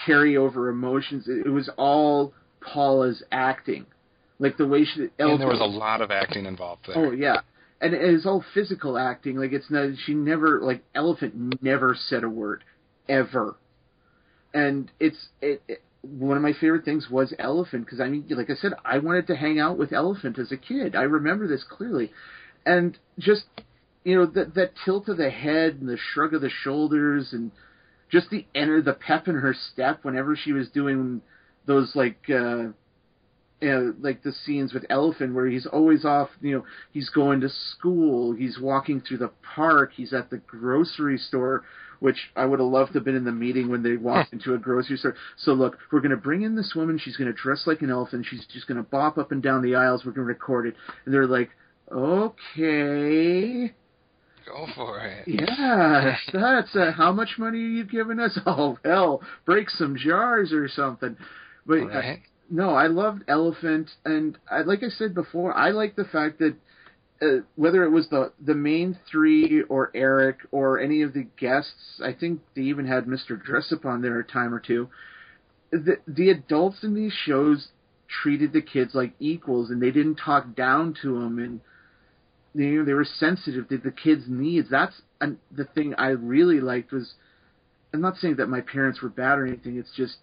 [0.06, 1.28] carry over emotions.
[1.28, 3.86] It, it was all Paula's acting,
[4.38, 5.08] like the way she.
[5.18, 6.96] And there was a lot of acting involved there.
[6.96, 7.40] Oh yeah,
[7.80, 9.36] and it's all physical acting.
[9.36, 9.90] Like it's not.
[10.04, 12.64] She never like Elephant never said a word,
[13.08, 13.56] ever.
[14.54, 18.50] And it's it, it one of my favorite things was Elephant because I mean, like
[18.50, 20.96] I said, I wanted to hang out with Elephant as a kid.
[20.96, 22.12] I remember this clearly,
[22.66, 23.44] and just
[24.04, 27.52] you know that that tilt of the head and the shrug of the shoulders and
[28.12, 31.22] just the enter the pep in her step whenever she was doing
[31.66, 32.66] those like uh
[33.62, 37.48] uh, like the scenes with Elephant where he's always off, you know, he's going to
[37.48, 41.62] school, he's walking through the park, he's at the grocery store,
[42.00, 44.54] which I would have loved to have been in the meeting when they walked into
[44.54, 45.14] a grocery store.
[45.36, 47.90] So look, we're going to bring in this woman, she's going to dress like an
[47.90, 50.66] elephant, she's just going to bop up and down the aisles, we're going to record
[50.66, 50.74] it.
[51.04, 51.50] And they're like,
[51.92, 53.72] okay.
[54.46, 55.28] Go for it.
[55.28, 58.38] Yeah, that's uh, how much money are you giving us?
[58.46, 61.16] Oh hell, break some jars or something.
[61.66, 62.20] But uh, Right.
[62.50, 66.56] no, I loved Elephant, and I, like I said before, I like the fact that
[67.22, 72.00] uh, whether it was the the main three or Eric or any of the guests,
[72.04, 73.40] I think they even had Mr.
[73.40, 74.88] Dressup on there a time or two.
[75.70, 77.68] The the adults in these shows
[78.22, 81.60] treated the kids like equals, and they didn't talk down to them, and
[82.54, 84.68] you know they were sensitive to the kids' needs.
[84.70, 87.14] That's and the thing I really liked was.
[87.94, 89.76] I'm not saying that my parents were bad or anything.
[89.76, 90.16] It's just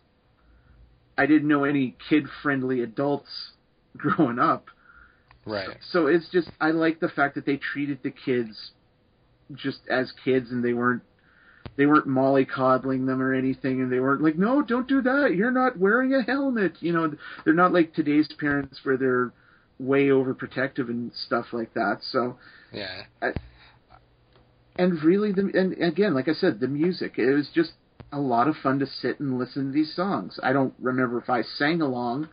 [1.19, 3.51] I didn't know any kid-friendly adults
[3.97, 4.69] growing up.
[5.45, 5.77] Right.
[5.91, 8.71] So it's just I like the fact that they treated the kids
[9.53, 11.01] just as kids and they weren't
[11.75, 15.51] they weren't mollycoddling them or anything and they weren't like no don't do that you're
[15.51, 17.11] not wearing a helmet you know
[17.43, 19.31] they're not like today's parents where they're
[19.79, 22.37] way overprotective and stuff like that so
[22.71, 23.03] Yeah.
[23.21, 23.31] I,
[24.77, 27.71] and really the and again like I said the music it was just
[28.11, 31.29] a lot of fun to sit and listen to these songs I don't remember if
[31.29, 32.29] I sang along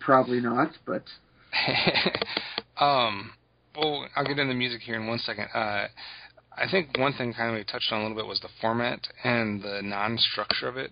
[0.00, 1.04] probably not but
[2.80, 3.32] um,
[3.76, 5.48] well, I'll get into the music here in one second.
[5.54, 5.88] Uh,
[6.56, 9.06] I think one thing kind of we touched on a little bit was the format
[9.22, 10.90] and the non-structure of it.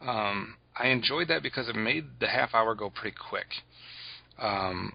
[0.00, 3.46] Um, I enjoyed that because it made the half hour go pretty quick.
[4.38, 4.92] Um,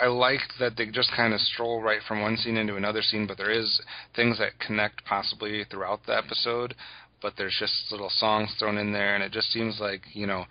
[0.00, 3.26] I liked that they just kind of stroll right from one scene into another scene,
[3.26, 3.80] but there is
[4.14, 6.74] things that connect possibly throughout the episode.
[7.20, 10.46] But there's just little songs thrown in there, and it just seems like you know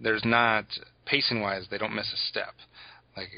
[0.00, 0.64] there's not
[1.04, 2.54] pacing wise they don't miss a step.
[3.16, 3.28] Like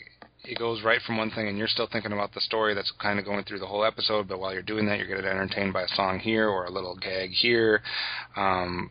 [0.44, 3.18] it goes right from one thing and you're still thinking about the story that's kind
[3.18, 5.82] of going through the whole episode, but while you're doing that you're getting entertained by
[5.82, 7.82] a song here or a little gag here.
[8.36, 8.90] Um,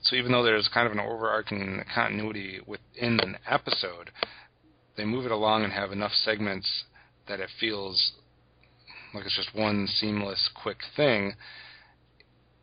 [0.00, 4.10] so even though there's kind of an overarching continuity within an episode,
[4.96, 6.84] they move it along and have enough segments
[7.28, 8.12] that it feels
[9.14, 11.34] like it's just one seamless, quick thing.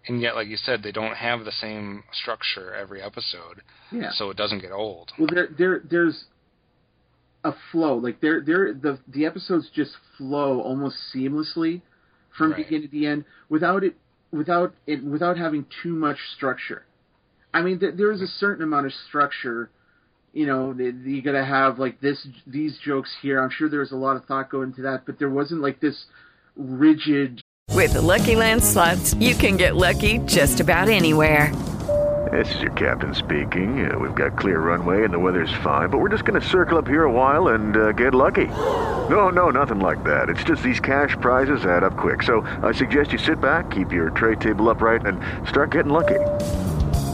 [0.07, 3.61] And yet, like you said, they don't have the same structure every episode,
[3.91, 4.11] Yeah.
[4.11, 5.11] so it doesn't get old.
[5.17, 6.25] Well, there there there's
[7.43, 7.95] a flow.
[7.97, 11.81] Like there there the the episodes just flow almost seamlessly
[12.37, 12.63] from Right.
[12.65, 13.95] beginning to the end without it
[14.31, 16.85] without it without having too much structure.
[17.53, 19.69] I mean, th- there is a certain amount of structure.
[20.39, 23.43] You know, that you got to have like this these jokes here.
[23.43, 26.05] I'm sure there's a lot of thought going into that, but there wasn't like this
[26.55, 27.41] rigid.
[27.73, 31.53] With the Lucky Land slots, you can get lucky just about anywhere.
[32.31, 33.91] This is your captain speaking.
[33.91, 36.77] Uh, we've got clear runway and the weather's fine, but we're just going to circle
[36.77, 38.47] up here a while and uh, get lucky.
[38.47, 40.29] No, no, nothing like that.
[40.29, 42.23] It's just these cash prizes add up quick.
[42.23, 46.19] So I suggest you sit back, keep your tray table upright, and start getting lucky.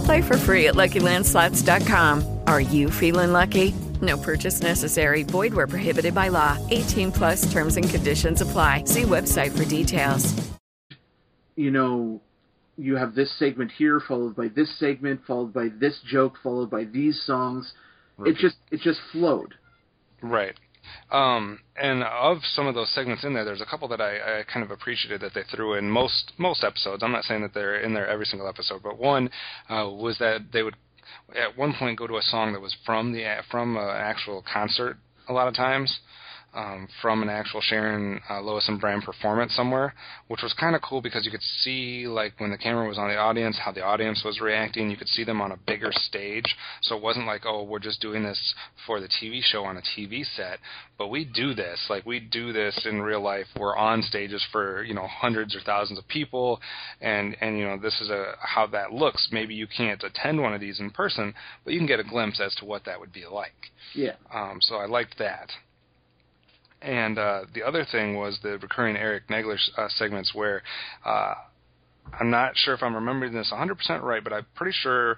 [0.05, 2.34] Play for free at LuckyLandSlots.com.
[2.47, 3.73] Are you feeling lucky?
[4.01, 5.23] No purchase necessary.
[5.23, 6.57] Void where prohibited by law.
[6.71, 8.83] 18 plus terms and conditions apply.
[8.85, 10.33] See website for details.
[11.55, 12.21] You know,
[12.77, 16.83] you have this segment here followed by this segment followed by this joke followed by
[16.83, 17.73] these songs.
[18.25, 19.55] It just it just flowed.
[20.21, 20.55] Right.
[21.11, 24.43] Um, and of some of those segments in there, there's a couple that I, I
[24.43, 27.03] kind of appreciated that they threw in most most episodes.
[27.03, 29.29] I'm not saying that they're in there every single episode, but one
[29.69, 30.75] uh, was that they would
[31.33, 34.97] at one point go to a song that was from the from an actual concert
[35.27, 35.99] a lot of times.
[36.55, 39.93] Um, from an actual Sharon uh, Lois and Bram performance somewhere,
[40.29, 43.09] which was kind of cool because you could see like when the camera was on
[43.09, 44.89] the audience, how the audience was reacting.
[44.89, 47.99] You could see them on a bigger stage, so it wasn't like oh we're just
[47.99, 48.55] doing this
[48.87, 50.59] for the TV show on a TV set,
[50.97, 53.47] but we do this like we do this in real life.
[53.59, 56.61] We're on stages for you know hundreds or thousands of people,
[57.01, 59.27] and and you know this is a how that looks.
[59.31, 62.39] Maybe you can't attend one of these in person, but you can get a glimpse
[62.39, 63.71] as to what that would be like.
[63.93, 64.15] Yeah.
[64.33, 65.49] Um, so I liked that.
[66.81, 70.61] And uh, the other thing was the recurring Eric Nagler uh, segments where
[71.03, 71.33] uh,
[72.19, 75.17] I'm not sure if I'm remembering this 100% right, but I'm pretty sure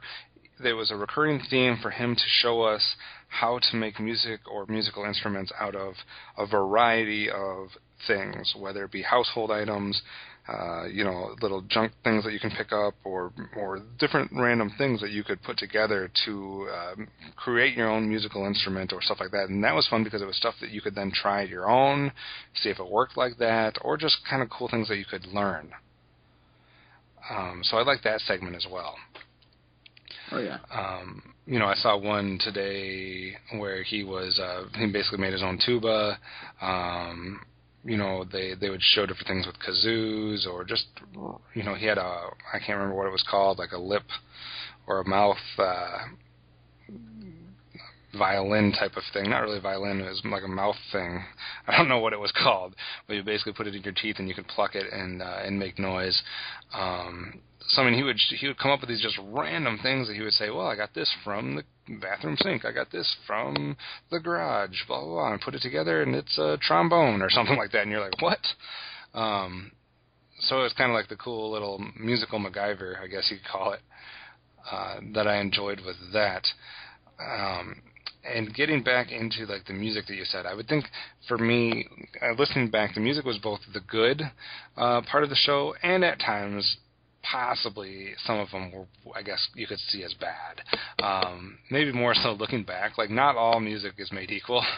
[0.60, 2.96] there was a recurring theme for him to show us
[3.28, 5.93] how to make music or musical instruments out of
[6.38, 7.67] a variety of
[8.08, 10.02] things, whether it be household items,
[10.47, 14.71] uh, you know, little junk things that you can pick up, or or different random
[14.77, 19.17] things that you could put together to um, create your own musical instrument or stuff
[19.19, 19.49] like that.
[19.49, 22.12] And that was fun because it was stuff that you could then try your own,
[22.55, 25.25] see if it worked like that, or just kind of cool things that you could
[25.27, 25.71] learn.
[27.29, 28.95] Um, so I like that segment as well.
[30.31, 30.60] Oh yeah.
[30.71, 35.43] Um, you know, I saw one today where he was uh, he basically made his
[35.43, 36.19] own tuba.
[36.62, 37.41] Um,
[37.88, 40.88] you know, they they would show different things with kazoos or just
[41.54, 44.04] you know he had a I can't remember what it was called like a lip
[44.88, 46.00] or a mouth uh,
[48.17, 49.30] violin type of thing.
[49.30, 51.23] Not really violin, it was like a mouth thing.
[51.67, 52.76] I don't know what it was called,
[53.08, 55.39] but you basically put it in your teeth and you could pluck it and uh,
[55.45, 56.21] and make noise.
[56.73, 60.10] Um, so I mean, he would he would come up with these just random things
[60.10, 60.50] that he would say.
[60.50, 61.63] Well, I got this from the
[62.02, 62.65] bathroom sink.
[62.65, 63.78] I got this from
[64.12, 64.86] the garage.
[64.88, 65.34] Blah blah blah.
[65.34, 67.84] And put it together, and it's a trombone or something like that.
[67.84, 68.39] And you're like, what?
[69.13, 69.71] Um,
[70.39, 73.73] so it's kind of like the cool little musical MacGyver, I guess you could call
[73.73, 73.80] it,
[74.71, 76.45] uh, that I enjoyed with that.
[77.19, 77.82] Um,
[78.23, 80.86] and getting back into like the music that you said, I would think
[81.28, 81.88] for me,
[82.21, 84.21] uh, listening back, the music was both the good
[84.76, 86.78] uh, part of the show and at times
[87.32, 88.86] possibly some of them were,
[89.16, 90.62] I guess you could see as bad.
[91.04, 92.98] Um, maybe more so looking back.
[92.98, 94.63] Like not all music is made equal.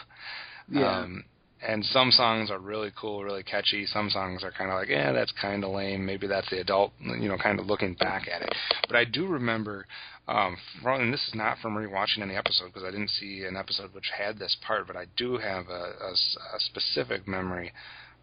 [0.72, 1.00] Yeah.
[1.00, 1.24] Um,
[1.66, 3.84] and some songs are really cool, really catchy.
[3.86, 6.06] Some songs are kind of like, yeah, that's kind of lame.
[6.06, 8.54] Maybe that's the adult, you know, kind of looking back at it.
[8.86, 9.86] But I do remember,
[10.26, 13.56] um, from, and this is not from rewatching any episode because I didn't see an
[13.56, 17.72] episode which had this part, but I do have a, a, a specific memory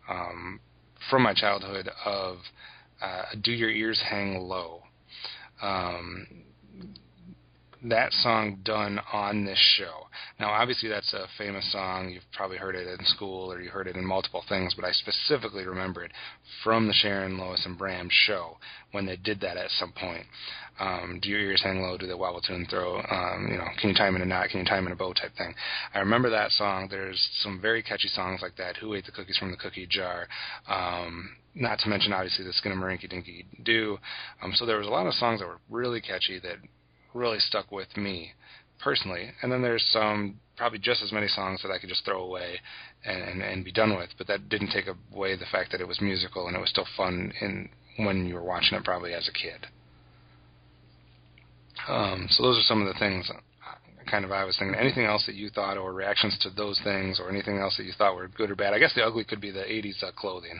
[0.09, 0.59] um,
[1.09, 2.37] from my childhood of
[3.01, 4.83] uh, "Do Your Ears Hang Low."
[5.61, 6.27] Um,
[7.83, 10.07] that song done on this show.
[10.39, 12.09] Now, obviously, that's a famous song.
[12.09, 14.91] You've probably heard it in school or you heard it in multiple things, but I
[14.91, 16.11] specifically remember it
[16.63, 18.57] from the Sharon, Lois, and Bram show
[18.91, 20.25] when they did that at some point.
[20.79, 21.97] Um, do your ears hang low?
[21.97, 22.97] Do they wobble to and throw?
[22.97, 24.49] Um, you know, can you time in a knot?
[24.49, 25.13] Can you time in a bow?
[25.13, 25.53] Type thing.
[25.93, 26.87] I remember that song.
[26.89, 28.77] There's some very catchy songs like that.
[28.77, 30.27] Who ate the cookies from the cookie jar?
[30.67, 31.29] Um,
[31.59, 33.97] not to mention, obviously, the Skinnamarink Dinky Doo.
[34.41, 36.57] Um, so there was a lot of songs that were really catchy that
[37.13, 38.33] really stuck with me
[38.83, 39.31] personally.
[39.41, 42.59] And then there's some probably just as many songs that I could just throw away
[43.05, 44.09] and, and, and be done with.
[44.17, 46.87] But that didn't take away the fact that it was musical and it was still
[46.95, 49.67] fun in when you were watching it probably as a kid.
[51.87, 54.75] Um, so those are some of the things uh, kind of I was thinking.
[54.75, 57.93] Anything else that you thought or reactions to those things or anything else that you
[57.97, 58.73] thought were good or bad?
[58.73, 60.59] I guess the ugly could be the 80s uh, clothing.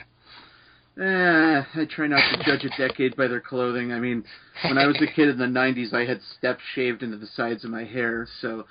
[1.00, 3.92] Eh, I try not to judge a decade by their clothing.
[3.92, 4.24] I mean,
[4.64, 7.64] when I was a kid in the '90s, I had steps shaved into the sides
[7.64, 8.28] of my hair.
[8.42, 8.66] So,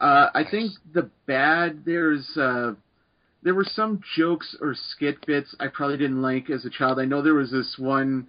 [0.00, 2.74] uh, I think the bad there's uh,
[3.42, 6.98] there were some jokes or skit bits I probably didn't like as a child.
[6.98, 8.26] I know there was this one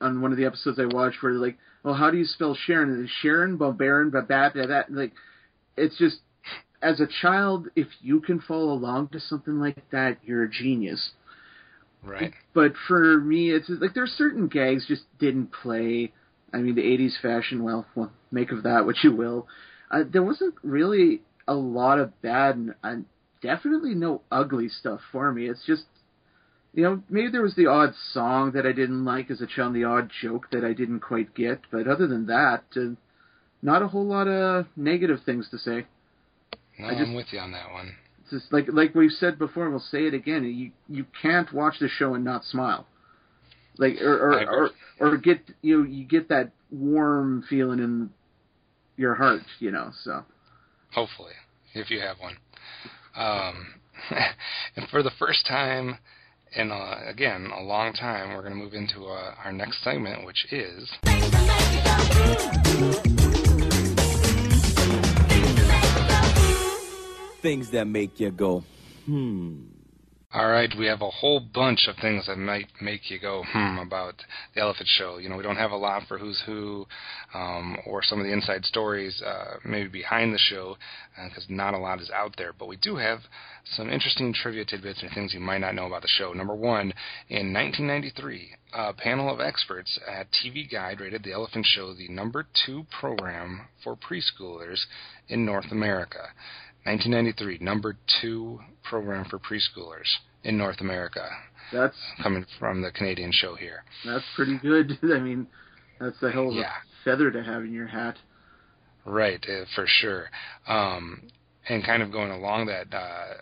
[0.00, 2.90] on one of the episodes I watched where like, well, how do you spell Sharon?
[2.90, 5.12] And Sharon, Babarin, Babat, that like,
[5.76, 6.18] it's just
[6.80, 11.10] as a child, if you can follow along to something like that, you're a genius.
[12.04, 12.32] Right.
[12.52, 16.12] But for me, it's like there's certain gags just didn't play.
[16.52, 17.62] I mean, the '80s fashion.
[17.62, 19.48] Well, well, make of that what you will.
[19.90, 23.04] Uh, there wasn't really a lot of bad and, and
[23.42, 25.46] definitely no ugly stuff for me.
[25.46, 25.84] It's just,
[26.72, 29.74] you know, maybe there was the odd song that I didn't like as a child,
[29.74, 31.60] the odd joke that I didn't quite get.
[31.70, 32.94] But other than that, uh,
[33.62, 35.86] not a whole lot of negative things to say.
[36.78, 37.94] No, I I'm with you on that one.
[38.34, 40.44] It's just like like we've said before, we'll say it again.
[40.44, 42.86] You you can't watch the show and not smile,
[43.78, 44.70] like or or, or
[45.00, 48.10] or get you know, you get that warm feeling in
[48.96, 49.90] your heart, you know.
[50.02, 50.24] So
[50.92, 51.32] Hopefully,
[51.74, 52.36] if you have one.
[53.16, 53.66] Um,
[54.76, 55.98] and for the first time
[56.56, 60.24] in, uh, again, a long time, we're going to move into uh, our next segment,
[60.24, 60.90] which is.
[67.44, 68.64] Things that make you go,
[69.04, 69.64] hmm.
[70.32, 73.78] All right, we have a whole bunch of things that might make you go hmm
[73.78, 74.14] about
[74.54, 75.18] the Elephant Show.
[75.18, 76.86] You know, we don't have a lot for Who's Who,
[77.34, 80.78] um, or some of the inside stories, uh, maybe behind the show,
[81.22, 82.54] because not a lot is out there.
[82.58, 83.20] But we do have
[83.64, 86.32] some interesting trivia tidbits and things you might not know about the show.
[86.32, 86.94] Number one,
[87.28, 92.46] in 1993, a panel of experts at TV Guide rated the Elephant Show the number
[92.66, 94.80] two program for preschoolers
[95.28, 96.30] in North America.
[96.84, 100.08] 1993, number two program for preschoolers
[100.42, 101.26] in North America,
[101.72, 103.84] that's coming from the Canadian show here.
[104.04, 104.98] that's pretty good.
[105.02, 105.46] I mean,
[105.98, 106.70] that's a hell of Yeah.
[106.70, 108.16] a feather to have in your hat.
[109.06, 110.30] Right, uh, for sure.
[110.66, 111.22] Um,
[111.68, 113.34] and kind of going along that, uh,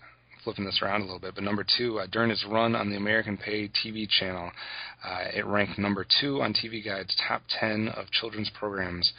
[0.45, 2.97] flipping this around a little bit, but number two, uh, during its run on the
[2.97, 4.51] American Pay TV channel,
[5.05, 9.13] uh, it ranked number two on TV Guide's top 10 of children's programs,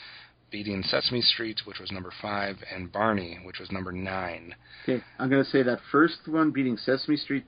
[0.54, 4.54] beating Sesame Street, which was number five, and Barney, which was number nine.
[4.84, 7.44] Okay, I'm gonna say that first one beating Sesame Street,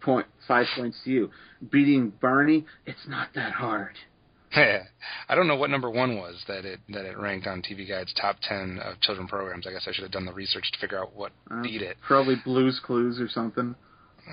[0.00, 1.30] point five points to you.
[1.70, 3.94] Beating Barney, it's not that hard.
[4.54, 8.12] I don't know what number one was that it that it ranked on TV Guide's
[8.20, 9.66] top ten of children programs.
[9.66, 11.96] I guess I should have done the research to figure out what Uh, beat it.
[12.06, 13.76] Probably Blue's Clues or something.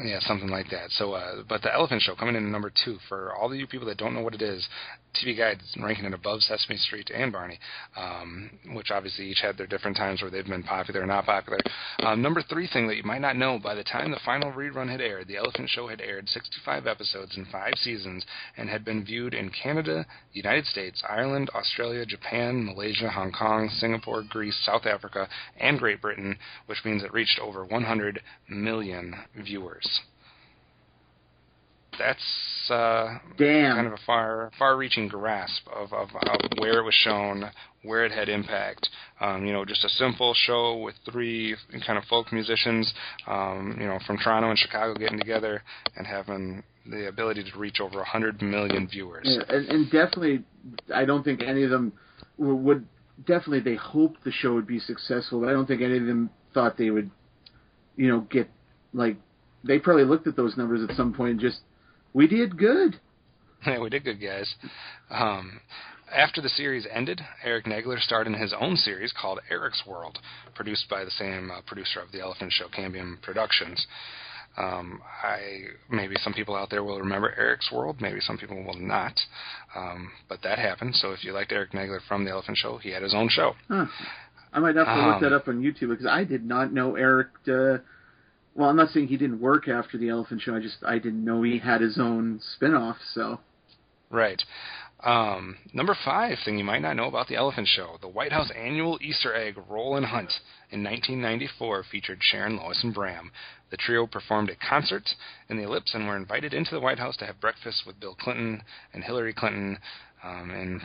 [0.04, 0.92] Yeah, something like that.
[0.92, 3.66] So, uh, but the Elephant Show coming in at number two for all of you
[3.66, 4.68] people that don't know what it is.
[5.16, 7.60] TV Guide's ranking it above Sesame Street and Barney,
[7.98, 11.60] um, which obviously each had their different times where they've been popular or not popular.
[12.00, 14.90] Um, number three thing that you might not know: by the time the final rerun
[14.90, 18.26] had aired, the Elephant Show had aired 65 episodes in five seasons
[18.58, 24.24] and had been viewed in Canada, United States, Ireland, Australia, Japan, Malaysia, Hong Kong, Singapore,
[24.24, 26.38] Greece, South Africa, and Great Britain,
[26.68, 30.02] which means it reached over 100 million viewers.
[32.00, 33.76] That's uh, Damn.
[33.76, 37.52] kind of a far far-reaching grasp of, of, of where it was shown,
[37.84, 38.90] where it had impact.
[39.20, 42.92] Um, you know, just a simple show with three kind of folk musicians,
[43.28, 45.62] um, you know, from Toronto and Chicago getting together
[45.96, 49.26] and having the ability to reach over 100 million viewers.
[49.26, 50.44] Yeah, and, and definitely,
[50.94, 51.94] I don't think any of them
[52.38, 52.88] would.
[53.20, 56.30] Definitely, they hoped the show would be successful, but I don't think any of them
[56.54, 57.12] thought they would,
[57.96, 58.50] you know, get
[58.94, 59.18] like.
[59.62, 61.60] They probably looked at those numbers at some point and just,
[62.14, 63.00] we did good.
[63.68, 64.56] Yeah, we did good, guys.
[65.10, 65.60] Um,
[66.16, 70.18] after the series ended, Eric Nagler starred in his own series called Eric's World,
[70.56, 73.86] produced by the same uh, producer of The Elephant Show, Cambium Productions.
[74.58, 78.80] Um, I maybe some people out there will remember Eric's World, maybe some people will
[78.80, 79.20] not,
[79.76, 80.96] um, but that happened.
[80.96, 83.56] So if you liked Eric Nagler from The Elephant Show, he had his own show.
[83.68, 83.88] Huh.
[84.54, 86.96] I might have to look Um, that up on YouTube because I did not know
[86.96, 87.28] Eric.
[87.46, 87.80] Uh,
[88.60, 90.54] well, I'm not saying he didn't work after the Elephant Show.
[90.54, 92.98] I just I didn't know he had his own spin-off.
[93.14, 93.40] So
[94.10, 94.44] Right.
[95.02, 98.52] Um, number five thing you might not know about the Elephant Show: the White House
[98.54, 100.34] annual Easter egg roll and hunt
[100.72, 103.32] in 1994 featured Sharon, Lois, and Bram.
[103.70, 105.08] The trio performed a concert
[105.48, 108.16] in the Ellipse and were invited into the White House to have breakfast with Bill
[108.16, 108.62] Clinton
[108.94, 109.78] and Hillary Clinton,
[110.22, 110.82] um, in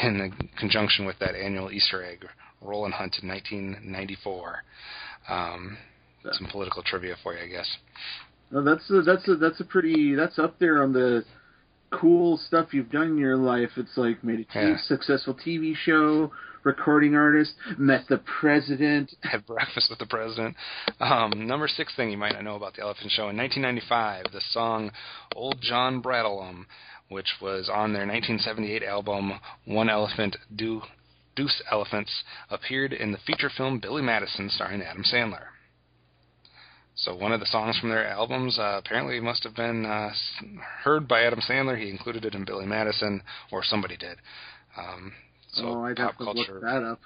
[0.00, 2.24] in conjunction with that annual Easter egg
[2.60, 4.62] roll and Hunt in 1994.
[5.28, 5.76] Um,
[6.34, 7.68] some political trivia for you, I guess.
[8.50, 11.24] No, that's a, that's a, that's a pretty that's up there on the
[11.90, 13.70] cool stuff you've done in your life.
[13.76, 14.76] It's like made a Yeah.
[14.76, 16.32] successful TV show,
[16.64, 19.14] recording artist, met the president.
[19.22, 20.56] Had breakfast with the president.
[21.00, 24.40] Um, number six thing you might not know about the Elephant Show in 1995, the
[24.50, 24.90] song
[25.34, 26.66] "Old John Braddelum,"
[27.08, 29.32] which was on their 1978 album
[29.64, 30.82] "One Elephant Do
[31.34, 35.46] Deuce Elephants," appeared in the feature film Billy Madison, starring Adam Sandler.
[36.96, 40.10] So one of the songs from their albums uh, apparently must have been uh,
[40.82, 41.78] heard by Adam Sandler.
[41.78, 43.22] He included it in Billy Madison,
[43.52, 44.16] or somebody did.
[44.78, 45.12] Um,
[45.52, 47.00] so oh, I'd pop have to culture look that up.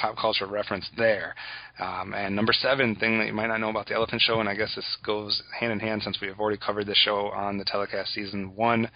[0.00, 1.34] pop culture reference there.
[1.80, 4.48] Um, and number seven thing that you might not know about the Elephant Show, and
[4.48, 7.56] I guess this goes hand in hand since we have already covered this show on
[7.56, 8.90] the telecast season one.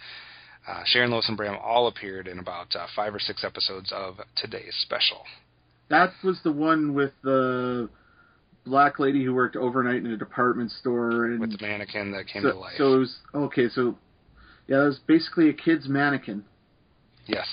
[0.67, 4.17] Uh, Sharon Lois and Bram all appeared in about uh, five or six episodes of
[4.35, 5.23] today's special.
[5.89, 7.89] That was the one with the
[8.65, 12.43] black lady who worked overnight in a department store and With the mannequin that came
[12.43, 12.73] so, to life.
[12.77, 13.69] So it was okay.
[13.69, 13.97] So
[14.67, 16.45] yeah, it was basically a kid's mannequin.
[17.25, 17.47] Yes.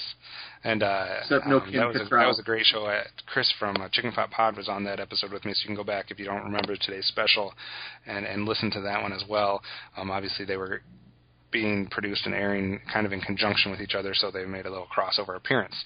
[0.63, 3.03] And uh, Except no um, Kim that, was a, that was a great show.
[3.27, 5.77] Chris from uh, Chicken Pot Pod was on that episode with me, so you can
[5.77, 7.55] go back if you don't remember today's special
[8.07, 9.63] and, and listen to that one as well.
[9.97, 10.83] Um, obviously, they were
[11.51, 14.71] being produced and airing kind of in conjunction with each other, so they made a
[14.71, 15.85] little crossover appearance.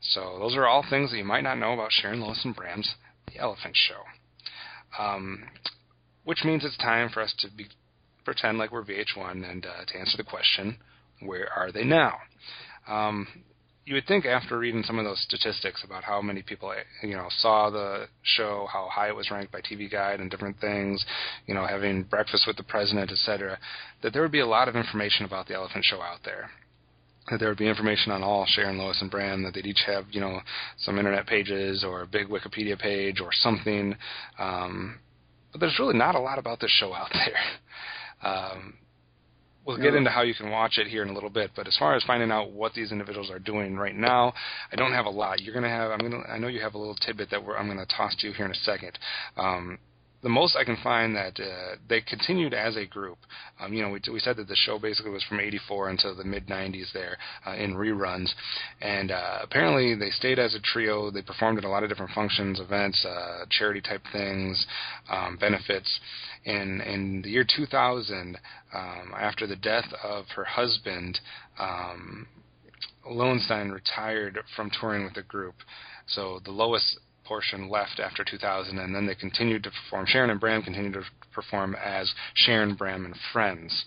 [0.00, 2.94] So those are all things that you might not know about Sharon Lois and Bram's
[3.32, 4.00] The Elephant Show.
[4.98, 5.44] Um,
[6.24, 7.66] which means it's time for us to be,
[8.24, 10.76] pretend like we're VH1 and uh, to answer the question,
[11.20, 12.18] where are they now?
[12.86, 13.26] Um,
[13.88, 17.28] you would think after reading some of those statistics about how many people you know
[17.38, 21.02] saw the show, how high it was ranked by TV Guide and different things,
[21.46, 23.58] you know, having breakfast with the president, etc.,
[24.02, 26.50] that there would be a lot of information about the Elephant Show out there.
[27.30, 29.42] That there would be information on all Sharon, Lois, and Bram.
[29.42, 30.40] That they'd each have you know
[30.78, 33.96] some internet pages or a big Wikipedia page or something.
[34.38, 34.98] Um,
[35.52, 38.30] but there's really not a lot about this show out there.
[38.30, 38.74] Um,
[39.68, 41.50] we'll get into how you can watch it here in a little bit.
[41.54, 44.32] But as far as finding out what these individuals are doing right now,
[44.72, 45.40] I don't have a lot.
[45.40, 45.90] You're gonna have.
[45.90, 46.22] I'm gonna.
[46.28, 48.46] I know you have a little tidbit that we're, I'm gonna toss to you here
[48.46, 48.98] in a second.
[49.36, 49.78] Um,
[50.22, 53.18] the most I can find that uh, they continued as a group.
[53.60, 56.24] Um, you know, we, we said that the show basically was from '84 until the
[56.24, 58.30] mid '90s there uh, in reruns,
[58.80, 61.10] and uh, apparently they stayed as a trio.
[61.10, 64.66] They performed at a lot of different functions, events, uh, charity type things,
[65.08, 66.00] um, benefits.
[66.44, 68.38] In in the year 2000,
[68.74, 71.20] um, after the death of her husband,
[71.58, 72.26] um,
[73.08, 75.54] Lilienstein retired from touring with the group.
[76.06, 76.98] So the Lois
[77.28, 80.06] portion left after 2000, and then they continued to perform.
[80.06, 81.02] Sharon and Bram continued to
[81.32, 83.84] perform as Sharon, Bram, and Friends.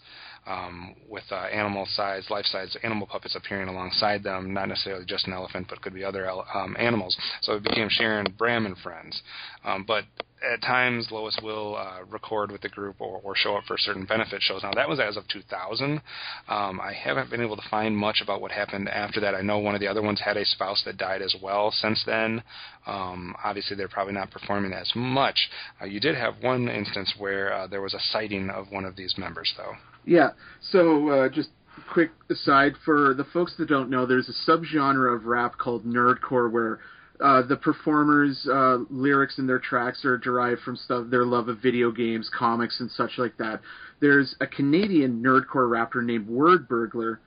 [0.48, 5.68] Um, with uh, animal-sized, life-size animal puppets appearing alongside them, not necessarily just an elephant,
[5.70, 7.16] but could be other um, animals.
[7.42, 9.22] So it became Sharon, Bram, and Friends.
[9.64, 10.06] Um, but
[10.42, 14.06] at times, Lois will uh, record with the group or, or show up for certain
[14.06, 14.64] benefit shows.
[14.64, 16.02] Now, that was as of 2000.
[16.48, 19.36] Um, I haven't been able to find much about what happened after that.
[19.36, 22.04] I know one of the other ones had a spouse that died as well since
[22.06, 22.44] then.
[22.88, 25.50] Um, obviously, they're probably not performing as much.
[25.82, 28.96] Uh, you did have one instance where uh, there was a sighting of one of
[28.96, 29.74] these members, though.
[30.06, 30.30] Yeah.
[30.72, 31.50] So uh, just
[31.92, 36.52] quick aside for the folks that don't know, there's a subgenre of rap called nerdcore
[36.52, 36.80] where
[37.22, 41.60] uh, the performers' uh, lyrics in their tracks are derived from stuff their love of
[41.60, 43.62] video games, comics, and such like that.
[44.00, 47.18] There's a Canadian nerdcore rapper named Wordburglar,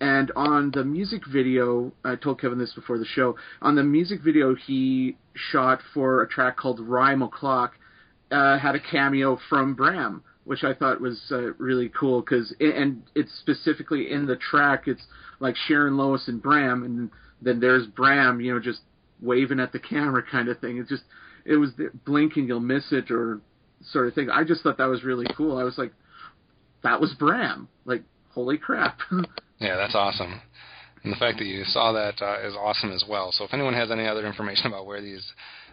[0.00, 3.36] and on the music video, I told Kevin this before the show.
[3.62, 7.72] On the music video he shot for a track called Rhyme O'clock,
[8.30, 13.02] uh, had a cameo from Bram, which I thought was uh, really cool because, and
[13.14, 14.84] it's specifically in the track.
[14.86, 15.02] It's
[15.40, 18.80] like Sharon Lois and Bram, and then there's Bram, you know, just
[19.20, 20.78] waving at the camera kind of thing.
[20.78, 21.04] It just,
[21.44, 23.40] it was the blink and you'll miss it or
[23.90, 24.30] sort of thing.
[24.30, 25.56] I just thought that was really cool.
[25.58, 25.92] I was like,
[26.82, 27.68] that was Bram.
[27.84, 28.98] Like, holy crap.
[29.60, 30.40] Yeah, that's awesome.
[31.02, 33.32] And the fact that you saw that uh, is awesome as well.
[33.32, 35.32] So if anyone has any other information about where these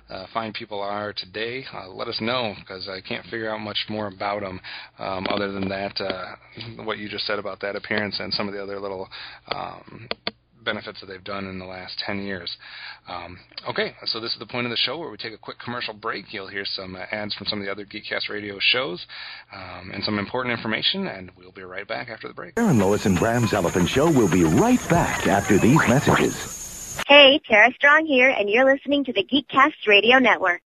[0.10, 3.78] uh, fine people are today, uh, let us know because I can't figure out much
[3.90, 4.60] more about them
[5.00, 8.54] um, other than that, uh, what you just said about that appearance and some of
[8.54, 9.08] the other little
[9.54, 10.08] um,
[10.66, 12.58] benefits that they've done in the last 10 years.
[13.08, 13.38] Um,
[13.70, 15.94] okay, so this is the point of the show where we take a quick commercial
[15.94, 16.34] break.
[16.34, 19.06] You'll hear some uh, ads from some of the other Geekcast radio shows
[19.54, 22.54] um, and some important information, and we'll be right back after the break.
[22.58, 26.66] Sharon Lois and Bram's Elephant Show will be right back after these messages.
[27.08, 30.62] Hey, Tara Strong here, and you're listening to the Geekcast Radio Network.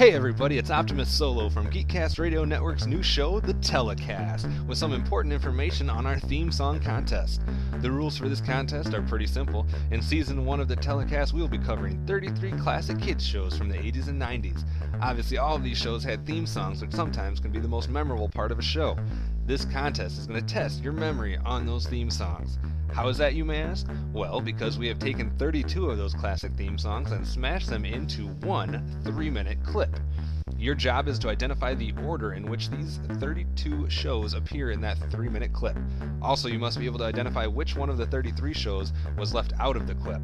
[0.00, 4.94] Hey everybody, it's Optimus Solo from Geekcast Radio Network's new show, The Telecast, with some
[4.94, 7.42] important information on our theme song contest.
[7.82, 9.66] The rules for this contest are pretty simple.
[9.90, 13.68] In season 1 of The Telecast, we will be covering 33 classic kids shows from
[13.68, 14.64] the 80s and 90s.
[15.02, 18.30] Obviously, all of these shows had theme songs, which sometimes can be the most memorable
[18.30, 18.96] part of a show.
[19.50, 22.56] This contest is going to test your memory on those theme songs.
[22.92, 23.84] How is that, you may ask?
[24.12, 28.28] Well, because we have taken 32 of those classic theme songs and smashed them into
[28.46, 29.98] one three minute clip.
[30.56, 34.98] Your job is to identify the order in which these 32 shows appear in that
[35.10, 35.76] three minute clip.
[36.22, 39.52] Also, you must be able to identify which one of the 33 shows was left
[39.58, 40.22] out of the clip.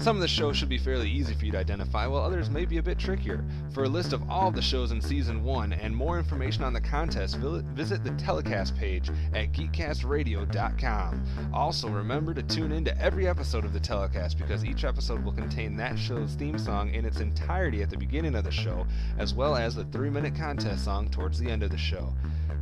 [0.00, 2.64] Some of the shows should be fairly easy for you to identify, while others may
[2.64, 3.44] be a bit trickier.
[3.74, 6.72] For a list of all of the shows in Season 1 and more information on
[6.72, 11.50] the contest, visit the telecast page at geekcastradio.com.
[11.52, 15.32] Also, remember to tune in to every episode of the telecast because each episode will
[15.32, 18.86] contain that show's theme song in its entirety at the beginning of the show,
[19.18, 22.10] as well as the three minute contest song towards the end of the show.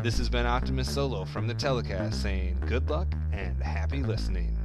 [0.02, 4.56] This has been Optimus Solo from the telecast saying good luck and happy listening.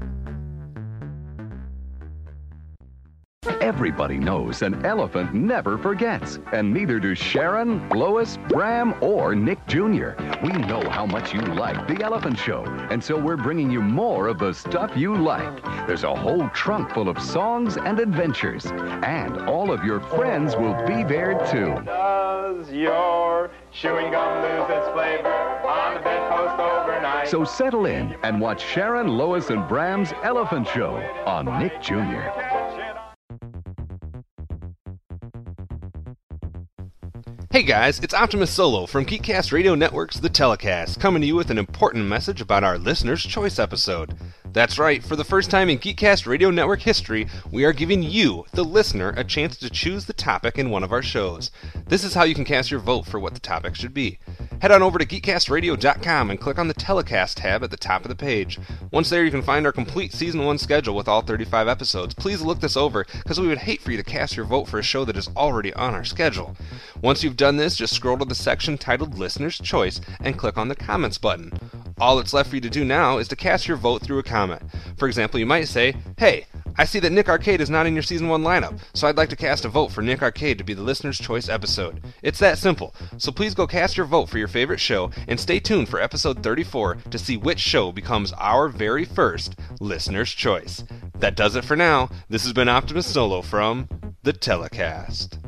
[3.60, 10.12] Everybody knows an elephant never forgets, and neither do Sharon, Lois, Bram, or Nick Jr.
[10.42, 14.28] We know how much you like The Elephant Show, and so we're bringing you more
[14.28, 15.62] of the stuff you like.
[15.88, 20.76] There's a whole trunk full of songs and adventures, and all of your friends will
[20.88, 21.84] be there too.
[21.86, 25.34] Does your chewing gum lose its flavor
[25.68, 27.28] on the bedpost overnight?
[27.28, 32.30] So settle in and watch Sharon, Lois, and Bram's Elephant Show on Nick Jr.
[37.54, 41.52] Hey guys, it's Optimus Solo from Geekcast Radio Network's The Telecast, coming to you with
[41.52, 44.16] an important message about our Listener's Choice episode.
[44.54, 48.46] That's right, for the first time in Geekcast Radio Network history, we are giving you,
[48.54, 51.50] the listener, a chance to choose the topic in one of our shows.
[51.88, 54.20] This is how you can cast your vote for what the topic should be.
[54.62, 58.10] Head on over to geekcastradio.com and click on the Telecast tab at the top of
[58.10, 58.60] the page.
[58.92, 62.14] Once there, you can find our complete Season 1 schedule with all 35 episodes.
[62.14, 64.78] Please look this over, because we would hate for you to cast your vote for
[64.78, 66.56] a show that is already on our schedule.
[67.02, 70.68] Once you've done this, just scroll to the section titled Listener's Choice and click on
[70.68, 71.52] the Comments button.
[72.00, 74.24] All that's left for you to do now is to cast your vote through a
[74.24, 74.43] comment.
[74.98, 76.46] For example, you might say, Hey,
[76.78, 79.30] I see that Nick Arcade is not in your season 1 lineup, so I'd like
[79.30, 82.04] to cast a vote for Nick Arcade to be the listener's choice episode.
[82.24, 85.60] It's that simple, so please go cast your vote for your favorite show and stay
[85.60, 90.84] tuned for episode 34 to see which show becomes our very first listener's choice.
[91.20, 92.10] That does it for now.
[92.28, 93.88] This has been Optimus Solo from
[94.24, 95.43] The Telecast.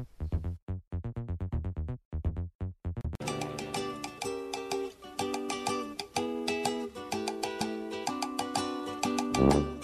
[9.46, 9.74] Skinnamarink-y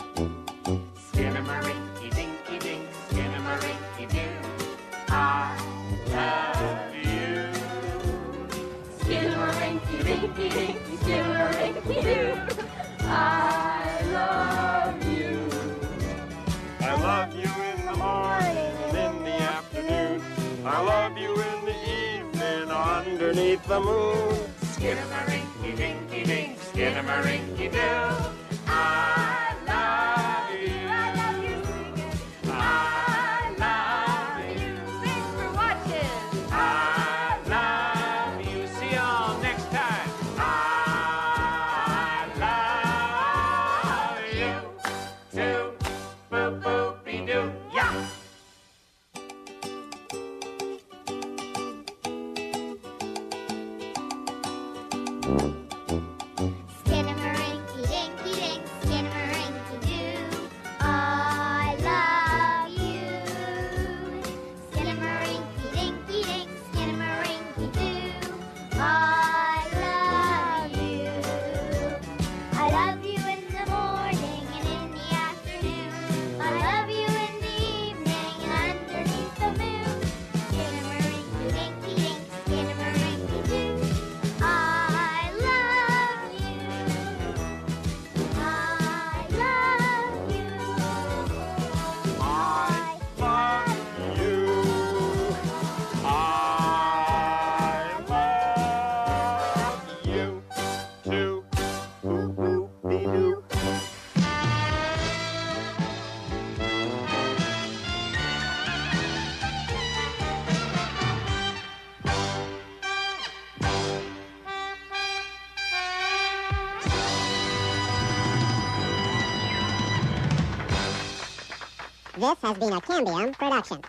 [122.31, 123.81] This has been a Cambium production.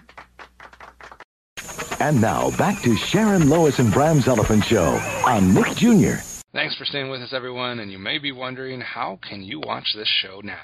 [2.00, 6.16] And now back to Sharon, Lois, and Bram's Elephant Show on Nick Jr.
[6.52, 7.78] Thanks for staying with us, everyone.
[7.78, 10.56] And you may be wondering, how can you watch this show now?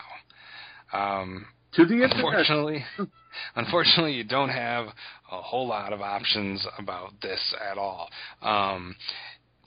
[0.92, 2.16] Um, to the internet.
[2.16, 2.84] unfortunately,
[3.54, 4.86] unfortunately, you don't have
[5.30, 8.08] a whole lot of options about this at all.
[8.42, 8.96] Um,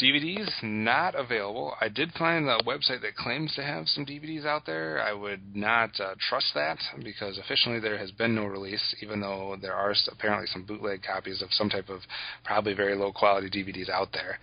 [0.02, 1.76] DVDs not available.
[1.80, 5.02] I did find a website that claims to have some DVDs out there.
[5.02, 9.56] I would not uh, trust that because officially there has been no release, even though
[9.62, 12.02] there are apparently some bootleg copies of some type of
[12.44, 14.40] probably very low quality DVDs out there.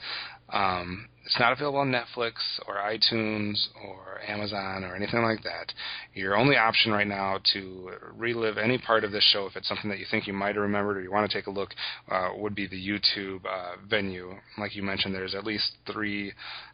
[0.51, 2.33] Um, it's not available on Netflix
[2.66, 5.70] or iTunes or Amazon or anything like that.
[6.14, 9.91] Your only option right now to relive any part of this show, if it's something
[9.91, 11.74] that you think you might have remembered or you want to take a look,
[12.11, 14.33] uh, would be the YouTube uh, venue.
[14.57, 16.33] Like you mentioned, there's at least three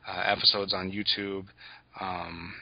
[0.08, 1.46] uh, episodes on YouTube.
[2.00, 2.54] Um,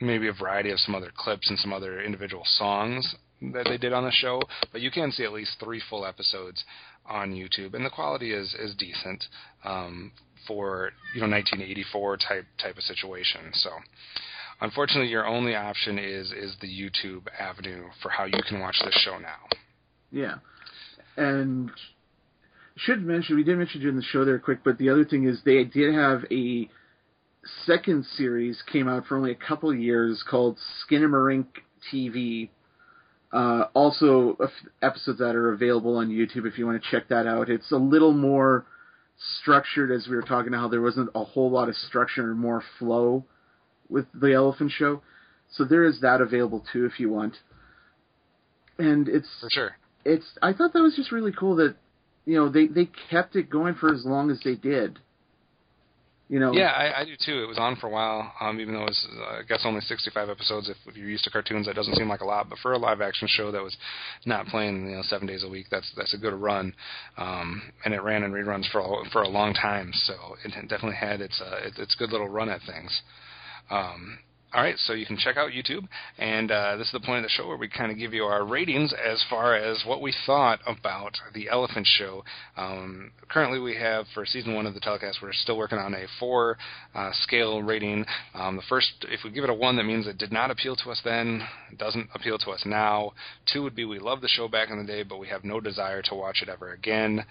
[0.00, 3.92] maybe a variety of some other clips and some other individual songs that they did
[3.92, 4.40] on the show,
[4.70, 6.64] but you can see at least three full episodes
[7.06, 9.24] on YouTube, and the quality is is decent
[9.64, 10.12] um,
[10.48, 13.52] for you know 1984 type type of situation.
[13.52, 13.70] So,
[14.60, 18.94] unfortunately, your only option is is the YouTube avenue for how you can watch this
[19.04, 19.46] show now.
[20.10, 20.36] Yeah,
[21.16, 21.70] and
[22.76, 25.40] should mention we did mention during the show there quick, but the other thing is
[25.44, 26.68] they did have a
[27.66, 31.46] second series came out for only a couple years called Skinnamarink
[31.92, 32.50] TV.
[33.32, 34.38] Uh, also,
[34.80, 37.50] episodes that are available on YouTube if you want to check that out.
[37.50, 38.64] It's a little more
[39.40, 42.62] structured, as we were talking how there wasn't a whole lot of structure and more
[42.78, 43.24] flow
[43.88, 45.02] with the Elephant Show.
[45.52, 47.34] So there is that available too if you want.
[48.78, 49.76] And it's For sure.
[50.04, 51.74] it's I thought that was just really cool that
[52.26, 54.98] you know they they kept it going for as long as they did.
[56.28, 57.42] You know, Yeah, I, I do too.
[57.42, 59.80] It was on for a while, um, even though it was, uh, I guess, only
[59.80, 60.68] 65 episodes.
[60.68, 62.50] If, if you're used to cartoons, that doesn't seem like a lot.
[62.50, 63.74] But for a live action show that was
[64.26, 66.74] not playing, you know, seven days a week, that's that's a good run.
[67.16, 70.96] Um, and it ran in reruns for a, for a long time, so it definitely
[70.96, 73.00] had its uh, its, its good little run at things.
[73.70, 74.18] Um,
[74.54, 75.86] all right, so you can check out YouTube,
[76.16, 78.24] and uh, this is the point of the show where we kind of give you
[78.24, 82.24] our ratings as far as what we thought about the Elephant Show.
[82.56, 86.06] Um, currently, we have for season one of the telecast, we're still working on a
[86.18, 86.56] four
[86.94, 88.06] uh, scale rating.
[88.32, 90.76] Um, the first, if we give it a one, that means it did not appeal
[90.76, 91.46] to us then,
[91.76, 93.12] doesn't appeal to us now.
[93.52, 95.60] Two would be we love the show back in the day, but we have no
[95.60, 97.22] desire to watch it ever again.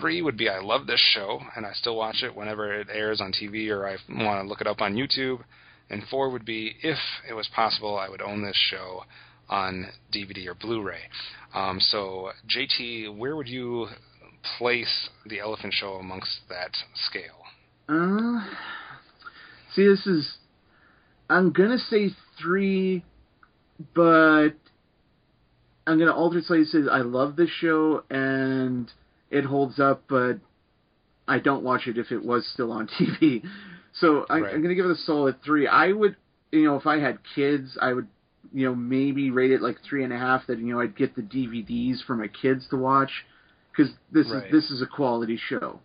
[0.00, 3.20] Three would be I love this show and I still watch it whenever it airs
[3.20, 5.40] on TV or I want to look it up on YouTube.
[5.88, 9.04] And four would be if it was possible, I would own this show
[9.48, 11.02] on DVD or Blu-ray.
[11.54, 13.86] Um, so, JT, where would you
[14.58, 16.76] place the Elephant Show amongst that
[17.08, 17.44] scale?
[17.88, 18.44] Uh,
[19.74, 20.38] see, this is.
[21.28, 22.10] I'm gonna say
[22.40, 23.04] three,
[23.94, 24.50] but
[25.86, 26.88] I'm gonna alter slightly.
[26.90, 28.90] I love this show and
[29.30, 30.38] it holds up, but
[31.28, 33.44] I don't watch it if it was still on TV.
[34.00, 34.54] So I, Right.
[34.54, 35.66] I'm gonna give it a solid three.
[35.66, 36.16] I would,
[36.52, 38.08] you know, if I had kids, I would,
[38.52, 40.46] you know, maybe rate it like three and a half.
[40.46, 43.10] That you know, I'd get the DVDs for my kids to watch
[43.72, 44.44] because this Right.
[44.46, 45.80] is this is a quality show.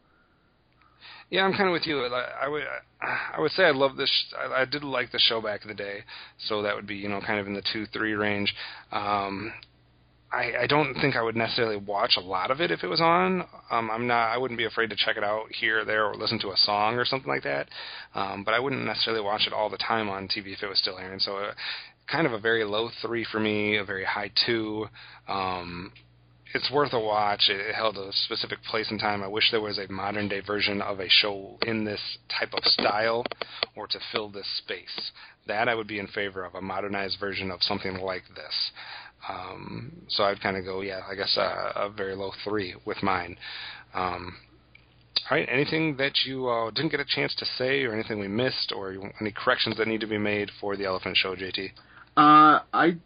[1.30, 2.03] Yeah, I'm kind of with you.
[2.05, 2.64] I I would,
[3.01, 4.12] I would say I love this.
[4.38, 6.03] I, I did like the show back in the day,
[6.38, 8.53] so that would be you know kind of in the two three range.
[8.91, 9.53] Um,
[10.32, 13.01] I, I don't think I would necessarily watch a lot of it if it was
[13.01, 13.43] on.
[13.69, 14.29] Um, I'm not.
[14.29, 16.57] I wouldn't be afraid to check it out here or there or listen to a
[16.57, 17.67] song or something like that.
[18.15, 20.79] Um, but I wouldn't necessarily watch it all the time on TV if it was
[20.79, 21.19] still airing.
[21.19, 21.53] So, uh,
[22.09, 24.88] kind of a very low three for me, a very high two.
[25.27, 25.91] Um,
[26.53, 27.49] it's worth a watch.
[27.49, 29.23] It, it held a specific place in time.
[29.23, 32.01] I wish there was a modern day version of a show in this
[32.39, 33.25] type of style
[33.75, 35.11] or to fill this space.
[35.47, 38.71] That I would be in favor of, a modernized version of something like this.
[39.30, 43.01] Um, so I'd kind of go, yeah, I guess uh, a very low three with
[43.03, 43.38] mine.
[43.93, 44.36] Um,
[45.30, 48.28] all right, anything that you uh, didn't get a chance to say, or anything we
[48.28, 51.69] missed, or any corrections that need to be made for the Elephant Show, JT?
[52.17, 52.97] Uh, I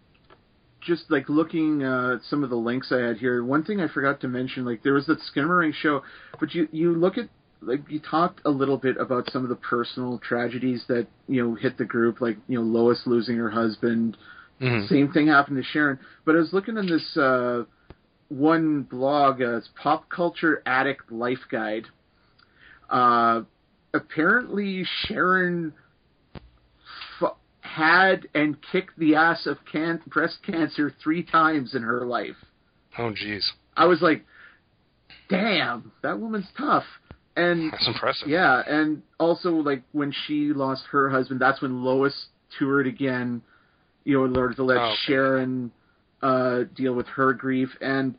[0.82, 3.44] just like looking uh, at some of the links I had here.
[3.44, 6.04] One thing I forgot to mention, like there was that Skimmering show,
[6.40, 7.28] but you you look at
[7.62, 11.56] like you talked a little bit about some of the personal tragedies that you know
[11.56, 14.18] hit the group, like you know Lois losing her husband.
[14.62, 14.88] Mhm.
[14.88, 16.00] Same thing happened to Sharon.
[16.24, 17.64] But I was looking in this uh,
[18.30, 21.88] one blog, uh, it's Pop Culture Addict Life Guide.
[22.90, 23.42] Uh,
[23.94, 25.74] apparently, Sharon
[27.22, 32.38] f- had and kicked the ass of can- breast cancer three times in her life.
[32.98, 33.44] Oh, jeez.
[33.76, 34.26] I was like,
[35.30, 36.86] damn, that woman's tough.
[37.38, 38.30] And That's impressive.
[38.30, 42.28] yeah, and also like when she lost her husband, that's when Lois
[42.58, 43.42] toured again,
[44.06, 44.96] you know, in order to let Oh, okay.
[45.08, 45.72] Sharon
[46.22, 47.70] uh deal with her grief.
[47.82, 48.16] And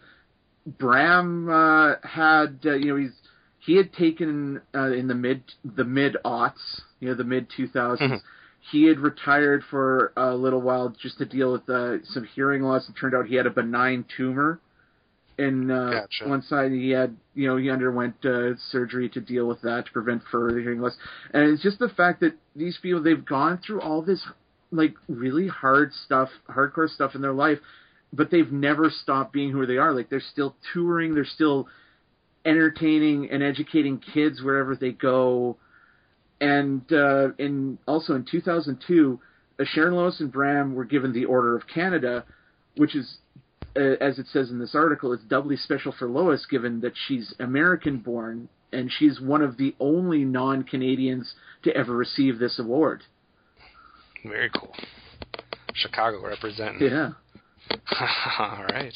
[0.78, 3.12] Bram uh, had uh, you know he's
[3.60, 7.68] he had taken uh, in the mid the mid aughts you know the mid two
[7.68, 8.20] Mhm.
[8.72, 12.88] he had retired for a little while just to deal with uh, some hearing loss.
[12.88, 14.60] It turned out he had a benign tumor
[15.38, 16.28] in uh, Gotcha.
[16.28, 16.72] one side.
[16.72, 20.58] He had you know he underwent uh, surgery to deal with that to prevent further
[20.58, 20.96] hearing loss.
[21.32, 24.26] And it's just the fact that these people they've gone through all this
[24.76, 27.58] like really hard stuff, hardcore stuff in their life,
[28.12, 29.92] but they've never stopped being who they are.
[29.92, 31.68] Like they're still touring, they're still
[32.44, 35.56] entertaining and educating kids wherever they go.
[36.40, 39.20] And uh, in also in 2002,
[39.58, 42.24] uh, Sharon Lois and Bram were given the Order of Canada,
[42.76, 43.18] which is,
[43.74, 47.34] uh, as it says in this article, it's doubly special for Lois given that she's
[47.40, 53.02] American-born and she's one of the only non-Canadians to ever receive this award.
[54.28, 54.74] Very cool.
[55.74, 56.88] Chicago representing.
[56.88, 57.10] Yeah.
[58.38, 58.94] All right.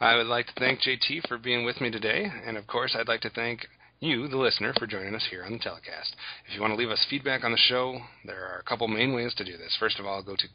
[0.00, 3.08] I would like to thank JT for being with me today, and of course, I'd
[3.08, 3.66] like to thank
[4.00, 6.14] you, the listener, for joining us here on the telecast.
[6.46, 9.14] If you want to leave us feedback on the show, there are a couple main
[9.14, 9.74] ways to do this.
[9.80, 10.48] First of all, go to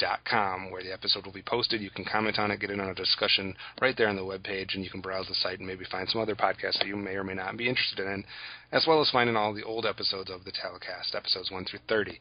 [0.00, 1.80] geekcastradio.com where the episode will be posted.
[1.80, 4.74] You can comment on it, get in on a discussion right there on the webpage,
[4.74, 7.12] and you can browse the site and maybe find some other podcasts that you may
[7.12, 8.24] or may not be interested in,
[8.72, 12.18] as well as finding all the old episodes of the telecast, episodes 1 through 30.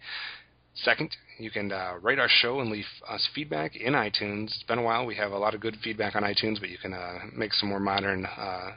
[0.75, 4.45] Second, you can uh, rate our show and leave us feedback in iTunes.
[4.45, 5.05] It's been a while.
[5.05, 7.69] We have a lot of good feedback on iTunes, but you can uh, make some
[7.69, 8.71] more modern uh,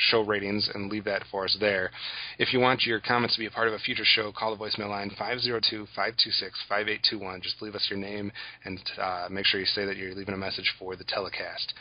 [0.00, 1.92] show ratings and leave that for us there.
[2.38, 4.62] If you want your comments to be a part of a future show, call the
[4.62, 7.42] voicemail line 502-526-5821.
[7.42, 8.30] Just leave us your name
[8.64, 11.74] and uh, make sure you say that you're leaving a message for the telecast.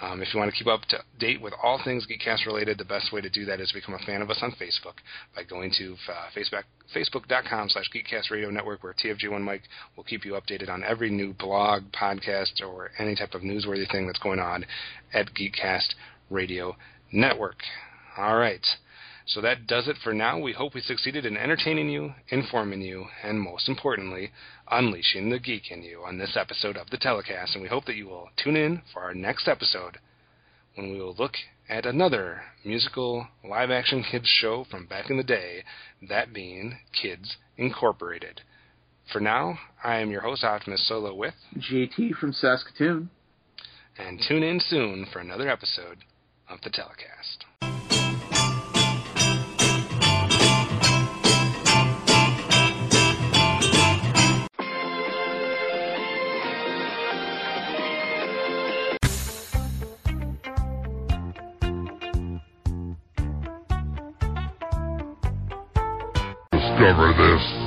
[0.00, 2.84] Um, if you want to keep up to date with all things Geekcast related, the
[2.84, 4.94] best way to do that is become a fan of us on Facebook
[5.34, 6.62] by going to uh, Facebook,
[6.94, 9.62] facebook.com slash Geekcast Radio Network, where TFG1 Mike
[9.96, 14.06] will keep you updated on every new blog, podcast, or any type of newsworthy thing
[14.06, 14.64] that's going on
[15.12, 15.94] at Geekcast
[16.30, 16.76] Radio
[17.12, 17.58] Network.
[18.16, 18.64] All right.
[19.26, 20.38] So that does it for now.
[20.38, 24.30] We hope we succeeded in entertaining you, informing you, and most importantly,
[24.70, 27.54] unleashing the geek in you on this episode of the telecast.
[27.54, 29.98] And we hope that you will tune in for our next episode
[30.74, 31.34] when we will look
[31.68, 35.62] at another musical live action kids show from back in the day,
[36.08, 38.40] that being Kids Incorporated.
[39.12, 43.10] For now, I am your host, Optimus Solo with JT from Saskatoon.
[43.98, 45.98] and tune in soon for another episode
[46.50, 47.44] of the telecast.
[66.52, 67.57] Discover this.